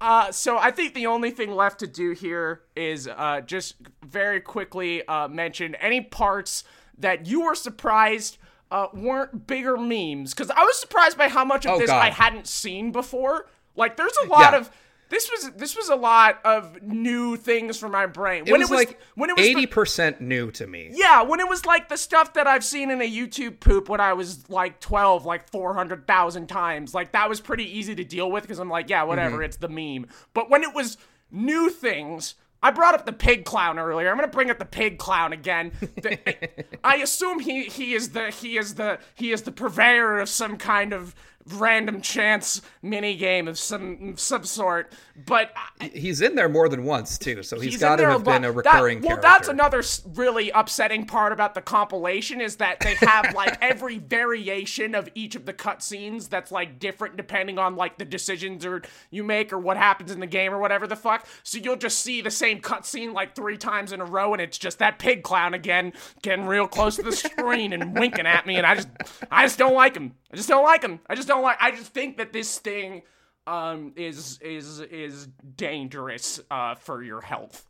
Uh, 0.00 0.30
so 0.30 0.58
I 0.58 0.70
think 0.70 0.94
the 0.94 1.06
only 1.06 1.30
thing 1.30 1.50
left 1.52 1.80
to 1.80 1.86
do 1.86 2.12
here 2.12 2.62
is 2.76 3.08
uh, 3.08 3.40
just 3.40 3.76
very 4.04 4.40
quickly 4.40 5.04
uh, 5.08 5.28
mention 5.28 5.74
any 5.76 6.02
parts 6.02 6.62
that 6.98 7.26
you 7.26 7.42
were 7.42 7.54
surprised 7.54 8.38
uh, 8.70 8.88
weren't 8.94 9.46
bigger 9.46 9.76
memes. 9.76 10.32
Because 10.34 10.50
I 10.50 10.62
was 10.64 10.78
surprised 10.78 11.16
by 11.18 11.28
how 11.28 11.44
much 11.44 11.66
of 11.66 11.72
Oh, 11.74 11.78
this 11.78 11.90
God. 11.90 12.02
I 12.02 12.10
hadn't 12.10 12.46
seen 12.46 12.92
before. 12.92 13.46
Like, 13.76 13.96
there's 13.96 14.16
a 14.24 14.28
lot 14.28 14.52
Yeah. 14.52 14.60
of 14.60 14.70
this 15.10 15.30
was 15.30 15.50
this 15.52 15.76
was 15.76 15.90
a 15.90 15.94
lot 15.94 16.40
of 16.44 16.82
new 16.82 17.36
things 17.36 17.78
for 17.78 17.88
my 17.88 18.06
brain. 18.06 18.46
When 18.46 18.60
it 18.62 18.70
was, 18.70 18.78
like 18.78 18.98
when 19.14 19.30
it 19.30 19.36
was 19.36 19.46
eighty 19.46 19.66
percent 19.66 20.20
new 20.20 20.50
to 20.52 20.66
me. 20.66 20.90
yeah, 20.92 21.22
when 21.22 21.38
it 21.40 21.48
was 21.48 21.64
like 21.66 21.88
the 21.88 21.96
stuff 21.98 22.32
that 22.34 22.46
I've 22.48 22.64
seen 22.64 22.90
in 22.90 23.00
a 23.00 23.08
YouTube 23.08 23.60
poop 23.60 23.88
when 23.88 24.00
I 24.00 24.14
was 24.14 24.48
like 24.50 24.80
12, 24.80 25.24
like 25.24 25.48
400,000 25.50 26.48
times. 26.48 26.94
Like 26.94 27.12
that 27.12 27.28
was 27.28 27.40
pretty 27.40 27.64
easy 27.78 27.94
to 27.94 28.02
deal 28.02 28.30
with 28.30 28.42
because 28.44 28.58
I'm 28.58 28.70
like, 28.70 28.88
yeah, 28.88 29.02
whatever, 29.04 29.42
it's 29.42 29.58
the 29.58 29.68
meme. 29.68 30.06
But 30.32 30.50
when 30.50 30.62
it 30.62 30.74
was 30.74 30.96
new 31.30 31.68
things, 31.70 32.34
I 32.64 32.70
brought 32.70 32.94
up 32.94 33.04
the 33.04 33.12
pig 33.12 33.44
clown 33.44 33.78
earlier. 33.78 34.10
I'm 34.10 34.16
gonna 34.16 34.26
bring 34.26 34.50
up 34.50 34.58
the 34.58 34.64
pig 34.64 34.96
clown 34.98 35.34
again. 35.34 35.70
The- 35.80 36.64
I 36.84 36.96
assume 36.96 37.40
he 37.40 37.64
he 37.64 37.92
is 37.92 38.10
the 38.10 38.30
he 38.30 38.56
is 38.56 38.76
the 38.76 38.98
he 39.14 39.32
is 39.32 39.42
the 39.42 39.52
purveyor 39.52 40.18
of 40.18 40.30
some 40.30 40.56
kind 40.56 40.94
of 40.94 41.14
random 41.52 42.00
chance 42.00 42.62
mini 42.82 43.16
game 43.16 43.48
of 43.48 43.58
some 43.58 44.16
some 44.16 44.44
sort. 44.44 44.92
But 45.26 45.52
I- 45.80 45.90
He's 45.94 46.20
in 46.20 46.34
there 46.34 46.48
more 46.48 46.68
than 46.68 46.84
once 46.84 47.18
too, 47.18 47.42
so 47.42 47.60
he's 47.60 47.72
He's 47.74 47.80
got 47.80 47.96
to 47.96 48.06
have 48.06 48.24
been 48.24 48.44
a 48.44 48.50
recurring 48.52 49.00
that, 49.00 49.06
well, 49.06 49.16
character. 49.18 49.28
that's 49.28 49.48
another 49.48 49.82
really 50.16 50.50
upsetting 50.50 51.06
part 51.06 51.32
about 51.32 51.54
the 51.54 51.60
compilation 51.62 52.40
is 52.40 52.56
that 52.56 52.80
they 52.80 52.94
have 52.96 53.32
like 53.34 53.56
every 53.60 53.98
variation 53.98 54.94
of 54.94 55.08
each 55.14 55.34
of 55.34 55.44
the 55.46 55.52
cutscenes 55.52 56.28
that's 56.28 56.50
like 56.50 56.78
different 56.78 57.16
depending 57.16 57.58
on 57.58 57.76
like 57.76 57.98
the 57.98 58.04
decisions 58.04 58.64
or 58.64 58.82
you 59.10 59.22
make 59.22 59.52
or 59.52 59.58
what 59.58 59.76
happens 59.76 60.10
in 60.10 60.20
the 60.20 60.26
game 60.26 60.52
or 60.52 60.58
whatever 60.58 60.86
the 60.86 60.96
fuck. 60.96 61.26
So 61.42 61.58
you'll 61.58 61.76
just 61.76 62.00
see 62.00 62.20
the 62.20 62.30
same 62.30 62.60
cutscene 62.60 63.12
like 63.12 63.34
three 63.34 63.56
times 63.56 63.92
in 63.92 64.00
a 64.00 64.04
row, 64.04 64.32
and 64.32 64.40
it's 64.40 64.58
just 64.58 64.78
that 64.78 64.98
pig 64.98 65.22
clown 65.22 65.54
again 65.54 65.92
getting 66.22 66.46
real 66.46 66.66
close 66.66 66.96
to 66.96 67.02
the 67.02 67.12
screen 67.12 67.72
and 67.72 67.98
winking 67.98 68.26
at 68.26 68.46
me, 68.46 68.56
and 68.56 68.66
I 68.66 68.74
just, 68.76 68.88
I 69.30 69.44
just 69.44 69.58
don't 69.58 69.74
like 69.74 69.94
him. 69.96 70.14
I 70.32 70.36
just 70.36 70.48
don't 70.48 70.64
like 70.64 70.82
him. 70.82 71.00
I 71.08 71.14
just 71.14 71.28
don't 71.28 71.33
like. 71.40 71.58
I 71.60 71.70
just 71.70 71.92
think 71.92 72.16
that 72.18 72.32
this 72.32 72.58
thing 72.58 73.02
um 73.46 73.92
is 73.96 74.38
is 74.40 74.80
is 74.80 75.28
dangerous 75.56 76.40
uh 76.50 76.74
for 76.74 77.02
your 77.02 77.20
health. 77.20 77.66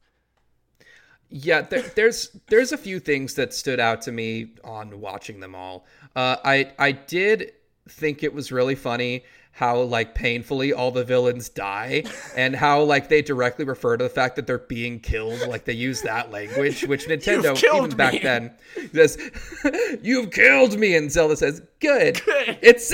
Yeah, 1.31 1.63
there, 1.63 1.83
there's 1.83 2.37
there's 2.49 2.73
a 2.73 2.79
few 2.79 3.01
things 3.01 3.35
that 3.35 3.53
stood 3.53 3.81
out 3.81 4.03
to 4.03 4.13
me 4.13 4.53
on 4.63 5.01
watching 5.01 5.41
them 5.41 5.55
all. 5.55 5.87
Uh, 6.15 6.37
I 6.45 6.73
I 6.79 6.93
did 6.93 7.53
think 7.89 8.23
it 8.23 8.33
was 8.33 8.53
really 8.53 8.75
funny 8.77 9.25
how 9.55 9.81
like 9.81 10.15
painfully 10.15 10.73
all 10.73 10.91
the 10.91 11.05
villains 11.05 11.49
die 11.49 12.03
and 12.37 12.57
how 12.57 12.83
like 12.83 13.09
they 13.09 13.23
directly 13.23 13.65
refer 13.65 13.97
to 13.97 14.05
the 14.05 14.11
fact 14.11 14.37
that 14.37 14.47
they're 14.47 14.59
being 14.59 14.99
killed 14.99 15.41
like 15.49 15.65
they 15.65 15.73
use 15.73 16.03
that 16.03 16.31
language 16.33 16.83
which 16.87 17.07
nintendo 17.09 17.57
even 17.77 17.97
back 17.97 18.15
me. 18.15 18.19
then 18.21 18.51
says 18.93 19.17
you've 20.03 20.31
killed 20.33 20.77
me 20.79 20.97
and 20.97 21.13
zelda 21.13 21.37
says 21.37 21.63
good, 21.79 22.21
Good. 22.25 22.59
it's 22.63 22.93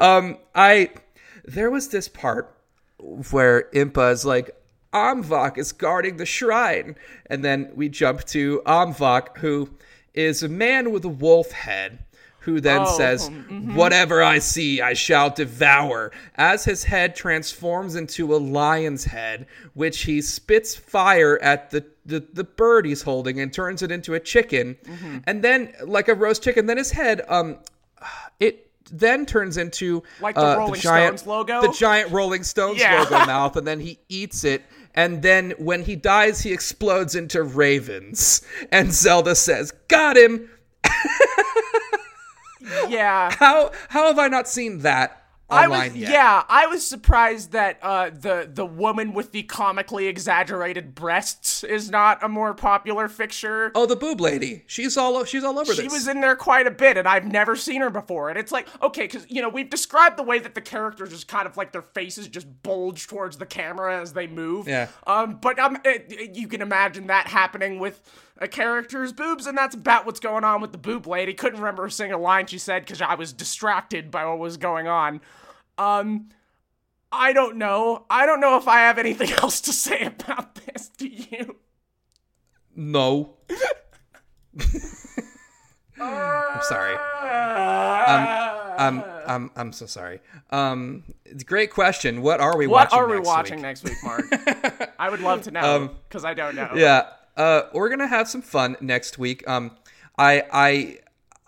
um 0.00 0.36
i 0.54 0.90
there 1.44 1.70
was 1.70 1.88
this 1.88 2.08
part 2.08 2.56
where 3.30 3.68
impa 3.74 4.12
is 4.12 4.24
like 4.24 4.56
Omfak 4.92 5.58
is 5.58 5.72
guarding 5.72 6.18
the 6.18 6.26
shrine 6.26 6.94
and 7.26 7.44
then 7.44 7.72
we 7.74 7.88
jump 7.88 8.22
to 8.26 8.62
Omfak 8.64 9.38
who 9.38 9.68
is 10.14 10.44
a 10.44 10.48
man 10.48 10.92
with 10.92 11.04
a 11.04 11.08
wolf 11.08 11.50
head 11.50 11.98
who 12.44 12.60
then 12.60 12.82
Oh, 12.82 12.96
says, 12.98 13.30
mm-hmm. 13.30 13.74
Whatever 13.74 14.22
I 14.22 14.38
see, 14.38 14.82
I 14.82 14.92
shall 14.92 15.30
devour, 15.30 16.12
as 16.34 16.62
his 16.62 16.84
head 16.84 17.16
transforms 17.16 17.94
into 17.94 18.34
a 18.34 18.36
lion's 18.36 19.04
head, 19.04 19.46
which 19.72 20.02
he 20.02 20.20
spits 20.20 20.76
fire 20.76 21.38
at 21.40 21.70
the, 21.70 21.86
the, 22.04 22.20
the 22.34 22.44
bird 22.44 22.84
he's 22.84 23.00
holding 23.00 23.40
and 23.40 23.50
turns 23.50 23.80
it 23.80 23.90
into 23.90 24.12
a 24.12 24.20
chicken. 24.20 24.76
Mm-hmm. 24.84 25.18
And 25.26 25.42
then, 25.42 25.72
like 25.86 26.08
a 26.08 26.14
roast 26.14 26.42
chicken, 26.44 26.66
then 26.66 26.76
his 26.76 26.90
head, 26.90 27.22
um, 27.28 27.56
it 28.38 28.63
then 28.92 29.26
turns 29.26 29.56
into 29.56 30.02
Like 30.20 30.34
the 30.34 30.46
uh, 30.46 30.56
Rolling 30.56 30.80
giant, 30.80 31.20
Stones 31.20 31.28
logo? 31.28 31.60
The 31.62 31.72
giant 31.72 32.10
Rolling 32.12 32.42
Stones 32.44 32.80
Yeah. 32.80 33.00
logo 33.02 33.18
mouth, 33.26 33.56
and 33.56 33.66
then 33.66 33.80
he 33.80 33.98
eats 34.08 34.44
it. 34.44 34.62
And 34.94 35.22
then 35.22 35.52
when 35.58 35.82
he 35.82 35.96
dies, 35.96 36.40
he 36.40 36.52
explodes 36.52 37.14
into 37.16 37.42
ravens. 37.42 38.42
And 38.70 38.92
Zelda 38.92 39.34
says, 39.34 39.72
Got 39.88 40.16
him! 40.16 40.48
Yeah. 42.88 43.30
How 43.34 43.72
how 43.88 44.06
have 44.06 44.18
I 44.18 44.28
not 44.28 44.48
seen 44.48 44.78
that 44.80 45.23
I 45.54 45.68
was 45.68 45.94
yet? 45.96 46.10
yeah, 46.12 46.42
I 46.48 46.66
was 46.66 46.86
surprised 46.86 47.52
that 47.52 47.78
uh, 47.82 48.10
the 48.10 48.48
the 48.52 48.66
woman 48.66 49.12
with 49.12 49.32
the 49.32 49.42
comically 49.44 50.06
exaggerated 50.06 50.94
breasts 50.94 51.64
is 51.64 51.90
not 51.90 52.22
a 52.22 52.28
more 52.28 52.54
popular 52.54 53.08
fixture. 53.08 53.72
Oh, 53.74 53.86
the 53.86 53.96
boob 53.96 54.20
lady. 54.20 54.64
She's 54.66 54.96
all 54.96 55.24
she's 55.24 55.44
all 55.44 55.58
over 55.58 55.72
She 55.72 55.82
this. 55.82 55.92
She 55.92 55.96
was 55.96 56.08
in 56.08 56.20
there 56.20 56.36
quite 56.36 56.66
a 56.66 56.70
bit, 56.70 56.96
and 56.96 57.06
I've 57.08 57.26
never 57.26 57.56
seen 57.56 57.80
her 57.80 57.90
before. 57.90 58.28
And 58.30 58.38
it's 58.38 58.52
like, 58.52 58.68
okay, 58.82 59.02
because 59.02 59.26
you 59.30 59.42
know 59.42 59.48
we've 59.48 59.70
described 59.70 60.16
the 60.16 60.22
way 60.22 60.38
that 60.38 60.54
the 60.54 60.60
characters 60.60 61.10
just 61.10 61.28
kind 61.28 61.46
of 61.46 61.56
like 61.56 61.72
their 61.72 61.82
faces 61.82 62.28
just 62.28 62.46
bulge 62.62 63.06
towards 63.06 63.36
the 63.38 63.46
camera 63.46 64.00
as 64.00 64.12
they 64.12 64.26
move. 64.26 64.66
Yeah. 64.68 64.88
Um, 65.06 65.36
but 65.40 65.58
um, 65.58 65.76
it, 65.84 66.06
it- 66.10 66.30
you 66.34 66.48
can 66.48 66.62
imagine 66.62 67.06
that 67.08 67.26
happening 67.28 67.78
with 67.78 68.00
a 68.38 68.48
character's 68.48 69.12
boobs, 69.12 69.46
and 69.46 69.56
that's 69.56 69.74
about 69.74 70.06
what's 70.06 70.20
going 70.20 70.44
on 70.44 70.60
with 70.60 70.72
the 70.72 70.78
boob 70.78 71.06
lady. 71.06 71.34
Couldn't 71.34 71.60
remember 71.60 71.86
a 71.86 71.90
single 71.90 72.20
line 72.20 72.46
she 72.46 72.58
said 72.58 72.84
because 72.84 73.00
I 73.00 73.14
was 73.14 73.32
distracted 73.32 74.10
by 74.10 74.24
what 74.26 74.38
was 74.38 74.56
going 74.56 74.88
on. 74.88 75.20
Um, 75.78 76.28
I 77.12 77.32
don't 77.32 77.56
know. 77.56 78.06
I 78.10 78.26
don't 78.26 78.40
know 78.40 78.56
if 78.56 78.66
I 78.66 78.80
have 78.80 78.98
anything 78.98 79.30
else 79.42 79.60
to 79.62 79.72
say 79.72 80.02
about 80.04 80.56
this. 80.56 80.88
Do 80.88 81.06
you? 81.08 81.56
no. 82.74 83.36
I'm 86.00 86.62
sorry. 86.62 86.94
Um, 86.94 88.64
I'm 88.76 89.04
I'm 89.26 89.50
I'm 89.56 89.72
so 89.72 89.86
sorry. 89.86 90.20
Um, 90.50 91.04
it's 91.24 91.42
a 91.42 91.46
great 91.46 91.70
question. 91.70 92.20
What 92.22 92.40
are 92.40 92.56
we 92.56 92.66
What 92.66 92.90
watching? 92.90 92.98
are 92.98 93.08
we 93.08 93.14
next 93.16 93.26
watching 93.28 93.56
week? 93.56 93.62
next 93.62 93.84
week, 93.84 93.96
Mark? 94.02 94.24
I 94.98 95.08
would 95.08 95.20
love 95.20 95.42
to 95.42 95.50
know 95.52 95.76
Um, 95.76 95.90
because 96.08 96.24
I 96.24 96.34
don't 96.34 96.56
know. 96.56 96.70
Yeah. 96.74 97.06
Uh, 97.36 97.62
we're 97.72 97.88
gonna 97.88 98.06
have 98.06 98.28
some 98.28 98.42
fun 98.42 98.76
next 98.80 99.18
week. 99.18 99.46
Um, 99.48 99.72
I 100.18 100.42
I 100.52 100.98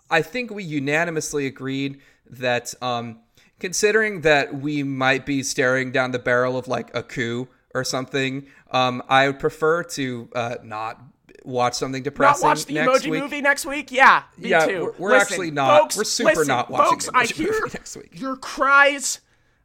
I 0.09 0.21
think 0.21 0.51
we 0.51 0.63
unanimously 0.63 1.45
agreed 1.47 1.99
that 2.29 2.73
um, 2.81 3.19
considering 3.59 4.21
that 4.21 4.53
we 4.55 4.83
might 4.83 5.25
be 5.25 5.43
staring 5.43 5.91
down 5.91 6.11
the 6.11 6.19
barrel 6.19 6.57
of 6.57 6.67
like 6.67 6.93
a 6.95 7.03
coup 7.03 7.47
or 7.73 7.83
something, 7.83 8.47
um, 8.71 9.01
I 9.09 9.27
would 9.27 9.39
prefer 9.39 9.83
to 9.83 10.29
uh, 10.35 10.55
not 10.63 11.01
watch 11.45 11.75
something 11.75 12.03
depressing. 12.03 12.41
Not 12.43 12.49
watch 12.57 12.65
the 12.65 12.73
next 12.73 13.03
emoji 13.05 13.09
week. 13.11 13.21
movie 13.23 13.41
next 13.41 13.65
week? 13.65 13.91
Yeah, 13.91 14.23
me 14.37 14.49
Yeah, 14.49 14.65
too. 14.65 14.81
we're- 14.81 14.93
we're 14.97 15.09
Listen, 15.11 15.21
actually 15.33 15.51
not- 15.51 15.81
Folks, 15.81 15.97
we're 15.97 16.03
super 16.03 16.29
listen, 16.31 16.47
not 16.47 16.69
watching 16.69 16.89
folks, 16.91 17.05
the 17.05 17.15
I 17.17 17.25
hear 17.25 17.51
movie 17.53 17.69
next 17.73 17.95
week. 17.95 18.09
your 18.19 18.35
cries. 18.35 19.21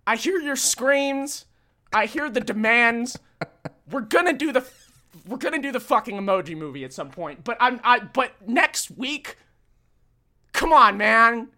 I 0.07 0.15
hear 0.17 0.39
your 0.39 0.55
screams. 0.57 1.47
I 1.93 2.07
hear 2.07 2.31
the 2.31 2.41
demands. 2.41 3.19
we're 3.91 4.01
gonna 4.03 4.33
do 4.33 4.53
the. 4.53 4.65
We're 5.27 5.37
gonna 5.39 5.61
do 5.63 5.73
the 5.73 5.81
fucking 5.81 6.17
emoji 6.17 6.57
movie 6.57 6.85
at 6.85 6.93
some 6.93 7.11
point. 7.11 7.45
But 7.45 7.57
I'm. 7.61 7.81
I. 7.85 8.01
But 8.01 8.33
next 8.49 8.91
week. 8.91 9.37
Come 10.53 10.73
on, 10.73 10.97
man. 10.97 11.49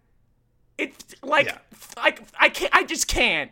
It's 0.77 1.15
like. 1.23 1.47
Yeah. 1.47 1.57
Like 1.97 2.21
I 2.39 2.49
can't. 2.49 2.75
I 2.75 2.83
just 2.83 3.07
can't. 3.07 3.51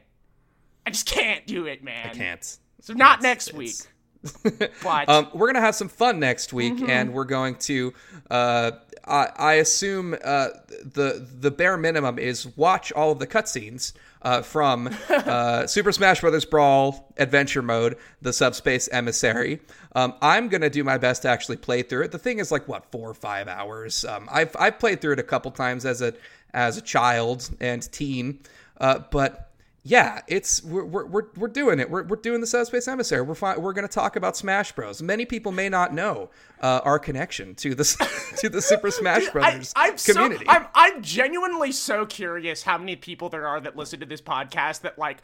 I 0.86 0.89
just 0.91 1.06
can't 1.06 1.45
do 1.47 1.65
it, 1.65 1.84
man. 1.84 2.10
I 2.10 2.13
can't. 2.13 2.58
So 2.82 2.93
not 2.93 3.19
It's- 3.19 3.23
next 3.23 3.54
week. 3.54 3.75
But 4.84 5.10
Um, 5.10 5.27
we're 5.34 5.47
gonna 5.47 5.60
have 5.60 5.75
some 5.75 5.89
fun 5.89 6.17
next 6.19 6.54
week, 6.54 6.75
Mm-hmm. 6.75 6.89
and 6.89 7.13
we're 7.13 7.25
going 7.25 7.56
to. 7.56 7.93
Uh, 8.32 8.71
I, 9.05 9.29
I 9.37 9.53
assume 9.55 10.15
uh, 10.23 10.49
the 10.69 11.25
the 11.39 11.51
bare 11.51 11.77
minimum 11.77 12.19
is 12.19 12.47
watch 12.57 12.91
all 12.91 13.11
of 13.11 13.19
the 13.19 13.27
cutscenes 13.27 13.93
uh, 14.21 14.41
from 14.41 14.89
uh, 15.09 15.67
Super 15.67 15.91
Smash 15.91 16.21
Bros. 16.21 16.45
Brawl 16.45 17.13
Adventure 17.17 17.61
Mode, 17.61 17.97
the 18.21 18.33
Subspace 18.33 18.87
Emissary. 18.91 19.59
Um, 19.95 20.13
I'm 20.21 20.47
gonna 20.47 20.69
do 20.69 20.83
my 20.83 20.97
best 20.97 21.23
to 21.23 21.29
actually 21.29 21.57
play 21.57 21.83
through 21.83 22.03
it. 22.03 22.11
The 22.11 22.19
thing 22.19 22.39
is 22.39 22.51
like 22.51 22.67
what 22.67 22.91
four 22.91 23.09
or 23.09 23.13
five 23.13 23.47
hours. 23.47 24.05
Um, 24.05 24.27
I've 24.31 24.55
I've 24.59 24.79
played 24.79 25.01
through 25.01 25.13
it 25.13 25.19
a 25.19 25.23
couple 25.23 25.51
times 25.51 25.85
as 25.85 26.01
a 26.01 26.13
as 26.53 26.77
a 26.77 26.81
child 26.81 27.49
and 27.59 27.91
teen, 27.91 28.39
uh, 28.79 28.99
but 29.11 29.52
yeah, 29.86 30.22
it's 30.28 30.63
we're 30.63 30.86
we're 30.86 31.26
we're, 31.36 31.48
doing 31.50 31.80
it. 31.80 31.89
We're, 31.89 32.04
we're 32.04 32.15
doing 32.15 32.39
the 32.39 32.48
Subspace 32.48 32.88
Emissary. 32.88 33.22
We're 33.22 33.36
fi- 33.36 33.58
we're 33.58 33.74
going 33.74 33.86
to 33.88 33.93
talk 33.93 34.15
about 34.15 34.38
Smash 34.38 34.72
Bros. 34.72 35.02
Many 35.02 35.26
people 35.26 35.52
may 35.52 35.67
not 35.67 35.93
know 35.93 36.30
uh, 36.62 36.80
our 36.86 36.98
connection 36.98 37.54
to 37.56 37.76
the 37.76 37.84
to 38.38 38.48
the 38.48 38.62
Super 38.62 38.91
Smash 39.00 39.30
Brothers 39.30 39.74
I, 39.76 39.89
I'm 39.89 39.98
community. 39.98 40.46
So, 40.46 40.52
I'm, 40.52 40.67
I'm 40.74 41.02
genuinely 41.02 41.74
so 41.74 42.06
curious 42.06 42.63
how 42.63 42.78
many 42.78 42.96
people 42.96 43.28
there 43.28 43.46
are 43.46 43.60
that 43.60 43.76
listen 43.76 44.00
to 44.00 44.06
this 44.06 44.22
podcast 44.22 44.82
that 44.82 44.98
like 44.98 45.17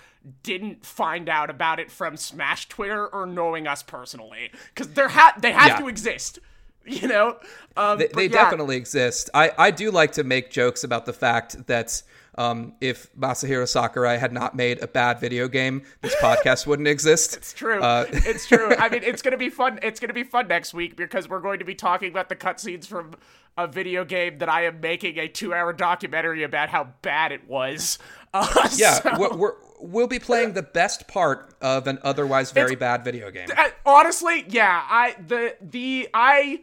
didn't 0.43 0.85
find 0.85 1.29
out 1.29 1.49
about 1.49 1.79
it 1.79 1.89
from 1.89 2.17
Smash 2.17 2.67
Twitter 2.67 3.07
or 3.07 3.25
knowing 3.25 3.65
us 3.65 3.81
personally 3.81 4.51
because 4.75 4.89
they're 4.93 5.07
ha- 5.07 5.35
they 5.39 5.53
have 5.53 5.67
Yeah. 5.69 5.77
to 5.79 5.87
exist. 5.87 6.39
You 6.85 7.07
know, 7.07 7.37
um, 7.77 7.99
they 7.99 8.07
they 8.07 8.23
yeah. 8.23 8.29
definitely 8.43 8.75
exist. 8.77 9.29
I 9.33 9.51
I 9.57 9.69
do 9.71 9.91
like 9.91 10.13
to 10.13 10.23
make 10.23 10.49
jokes 10.49 10.83
about 10.83 11.05
the 11.05 11.13
fact 11.13 11.67
that. 11.67 12.01
Um, 12.37 12.73
if 12.79 13.13
Masahiro 13.15 13.67
Sakurai 13.67 14.15
had 14.15 14.31
not 14.31 14.55
made 14.55 14.81
a 14.81 14.87
bad 14.87 15.19
video 15.19 15.49
game, 15.49 15.81
this 16.01 16.15
podcast 16.21 16.65
wouldn't 16.65 16.87
exist. 16.87 17.35
It's 17.35 17.51
true. 17.51 17.81
Uh, 17.81 18.05
it's 18.09 18.47
true. 18.47 18.73
I 18.77 18.87
mean, 18.87 19.03
it's 19.09 19.21
gonna 19.21 19.35
be 19.35 19.49
fun. 19.49 19.77
It's 19.81 19.99
gonna 19.99 20.13
be 20.13 20.23
fun 20.23 20.47
next 20.47 20.73
week 20.73 20.95
because 20.95 21.27
we're 21.27 21.41
going 21.41 21.59
to 21.59 21.65
be 21.65 21.75
talking 21.75 22.11
about 22.11 22.29
the 22.29 22.37
cutscenes 22.37 22.85
from 22.87 23.15
a 23.57 23.67
video 23.67 24.05
game 24.05 24.37
that 24.37 24.47
I 24.47 24.65
am 24.65 24.79
making 24.79 25.17
a 25.17 25.27
two-hour 25.27 25.73
documentary 25.73 26.43
about 26.43 26.69
how 26.69 26.89
bad 27.01 27.33
it 27.33 27.45
was. 27.49 27.99
Uh, 28.33 28.69
Yeah, 28.77 28.93
so- 28.93 29.19
we're, 29.19 29.35
we're 29.35 29.53
we'll 29.79 30.07
be 30.07 30.19
playing 30.19 30.53
the 30.53 30.63
best 30.63 31.07
part 31.07 31.53
of 31.61 31.87
an 31.87 31.99
otherwise 32.03 32.51
very 32.51 32.75
bad 32.75 33.03
video 33.03 33.31
game. 33.31 33.47
Honestly, 33.85 34.45
yeah, 34.47 34.83
I 34.87 35.15
the 35.25 35.55
the 35.61 36.09
I 36.13 36.61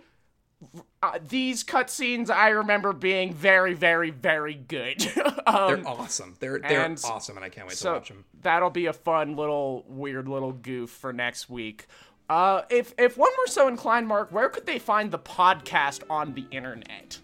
uh, 1.02 1.18
these 1.28 1.64
cutscenes 1.64 2.30
I 2.30 2.48
remember 2.50 2.92
being 2.92 3.32
very, 3.32 3.74
very, 3.74 4.10
very 4.10 4.54
good. 4.54 5.06
um, 5.46 5.82
They're 5.82 5.88
awesome. 5.88 6.36
They're 6.40 6.58
they're 6.58 6.84
and 6.84 7.00
awesome, 7.04 7.36
and 7.36 7.44
I 7.44 7.48
can't 7.48 7.66
wait 7.66 7.76
to 7.76 7.88
watch 7.88 8.08
them. 8.08 8.24
that'll 8.42 8.70
be 8.70 8.86
a 8.86 8.92
fun 8.92 9.36
little 9.36 9.84
weird 9.88 10.28
little 10.28 10.52
goof 10.52 10.90
for 10.90 11.12
next 11.12 11.48
week. 11.50 11.86
Uh, 12.28 12.62
if 12.70 12.94
if 12.98 13.16
one 13.16 13.30
were 13.38 13.50
so 13.50 13.68
inclined, 13.68 14.08
Mark, 14.08 14.32
where 14.32 14.48
could 14.48 14.66
they 14.66 14.78
find 14.78 15.10
the 15.10 15.18
podcast 15.18 16.02
on 16.10 16.34
the 16.34 16.46
internet? 16.50 17.18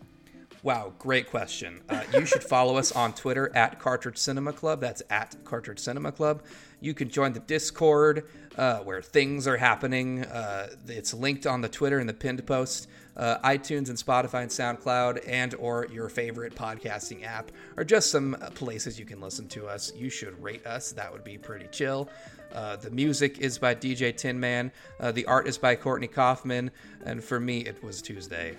Wow, 0.64 0.92
great 0.96 1.28
question. 1.28 1.80
Uh, 1.88 2.04
you 2.14 2.24
should 2.24 2.44
follow 2.44 2.76
us 2.76 2.92
on 2.92 3.14
Twitter 3.14 3.50
at 3.52 3.80
Cartridge 3.80 4.16
Cinema 4.16 4.52
Club. 4.52 4.80
That's 4.80 5.02
at 5.10 5.34
Cartridge 5.44 5.80
Cinema 5.80 6.12
Club. 6.12 6.44
You 6.80 6.94
can 6.94 7.08
join 7.08 7.32
the 7.32 7.40
Discord 7.40 8.28
uh, 8.56 8.78
where 8.78 9.02
things 9.02 9.48
are 9.48 9.56
happening. 9.56 10.24
Uh, 10.24 10.68
it's 10.86 11.12
linked 11.12 11.48
on 11.48 11.62
the 11.62 11.68
Twitter 11.68 11.98
in 11.98 12.06
the 12.06 12.14
pinned 12.14 12.46
post. 12.46 12.88
Uh, 13.16 13.38
iTunes 13.38 13.88
and 13.88 13.98
Spotify 13.98 14.42
and 14.42 14.50
SoundCloud 14.50 15.28
and 15.28 15.54
or 15.56 15.88
your 15.92 16.08
favorite 16.08 16.54
podcasting 16.54 17.24
app 17.24 17.50
are 17.76 17.84
just 17.84 18.12
some 18.12 18.36
uh, 18.40 18.48
places 18.50 19.00
you 19.00 19.04
can 19.04 19.20
listen 19.20 19.48
to 19.48 19.66
us. 19.66 19.92
You 19.96 20.10
should 20.10 20.40
rate 20.40 20.64
us. 20.64 20.92
That 20.92 21.12
would 21.12 21.24
be 21.24 21.38
pretty 21.38 21.66
chill. 21.72 22.08
Uh, 22.52 22.76
the 22.76 22.90
music 22.90 23.38
is 23.38 23.58
by 23.58 23.74
DJ 23.74 24.16
Tin 24.16 24.38
Man. 24.38 24.70
Uh, 25.00 25.10
the 25.10 25.26
art 25.26 25.48
is 25.48 25.58
by 25.58 25.74
Courtney 25.74 26.06
Kaufman. 26.06 26.70
And 27.04 27.22
for 27.22 27.40
me, 27.40 27.62
it 27.62 27.82
was 27.82 28.00
Tuesday. 28.00 28.56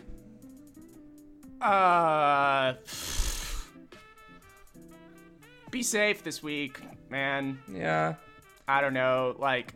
Uh, 1.63 2.73
be 5.71 5.81
safe 5.81 6.23
this 6.23 6.43
week, 6.43 6.79
man. 7.09 7.59
Yeah. 7.71 8.15
I 8.67 8.81
don't 8.81 8.93
know, 8.93 9.35
like. 9.39 9.73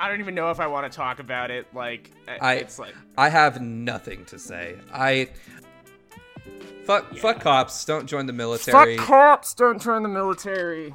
I 0.00 0.08
don't 0.08 0.20
even 0.20 0.34
know 0.34 0.50
if 0.50 0.58
I 0.58 0.66
want 0.66 0.90
to 0.90 0.96
talk 0.96 1.20
about 1.20 1.50
it. 1.52 1.66
Like, 1.72 2.10
I 2.26 2.54
it's 2.54 2.78
like 2.78 2.94
I 3.16 3.28
have 3.28 3.60
nothing 3.60 4.24
to 4.26 4.38
say. 4.38 4.74
I 4.92 5.28
Fuck, 6.84 7.16
fuck 7.18 7.40
cops. 7.40 7.84
Don't 7.84 8.06
join 8.06 8.26
the 8.26 8.32
military. 8.32 8.96
Fuck 8.96 9.06
cops. 9.06 9.54
Don't 9.54 9.80
join 9.80 10.02
the 10.02 10.08
military. 10.08 10.92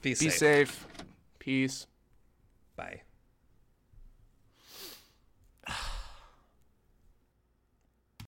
Be 0.00 0.10
Be 0.10 0.14
safe. 0.14 0.34
safe. 0.34 0.86
Peace. 1.38 1.86
Bye. 2.76 3.02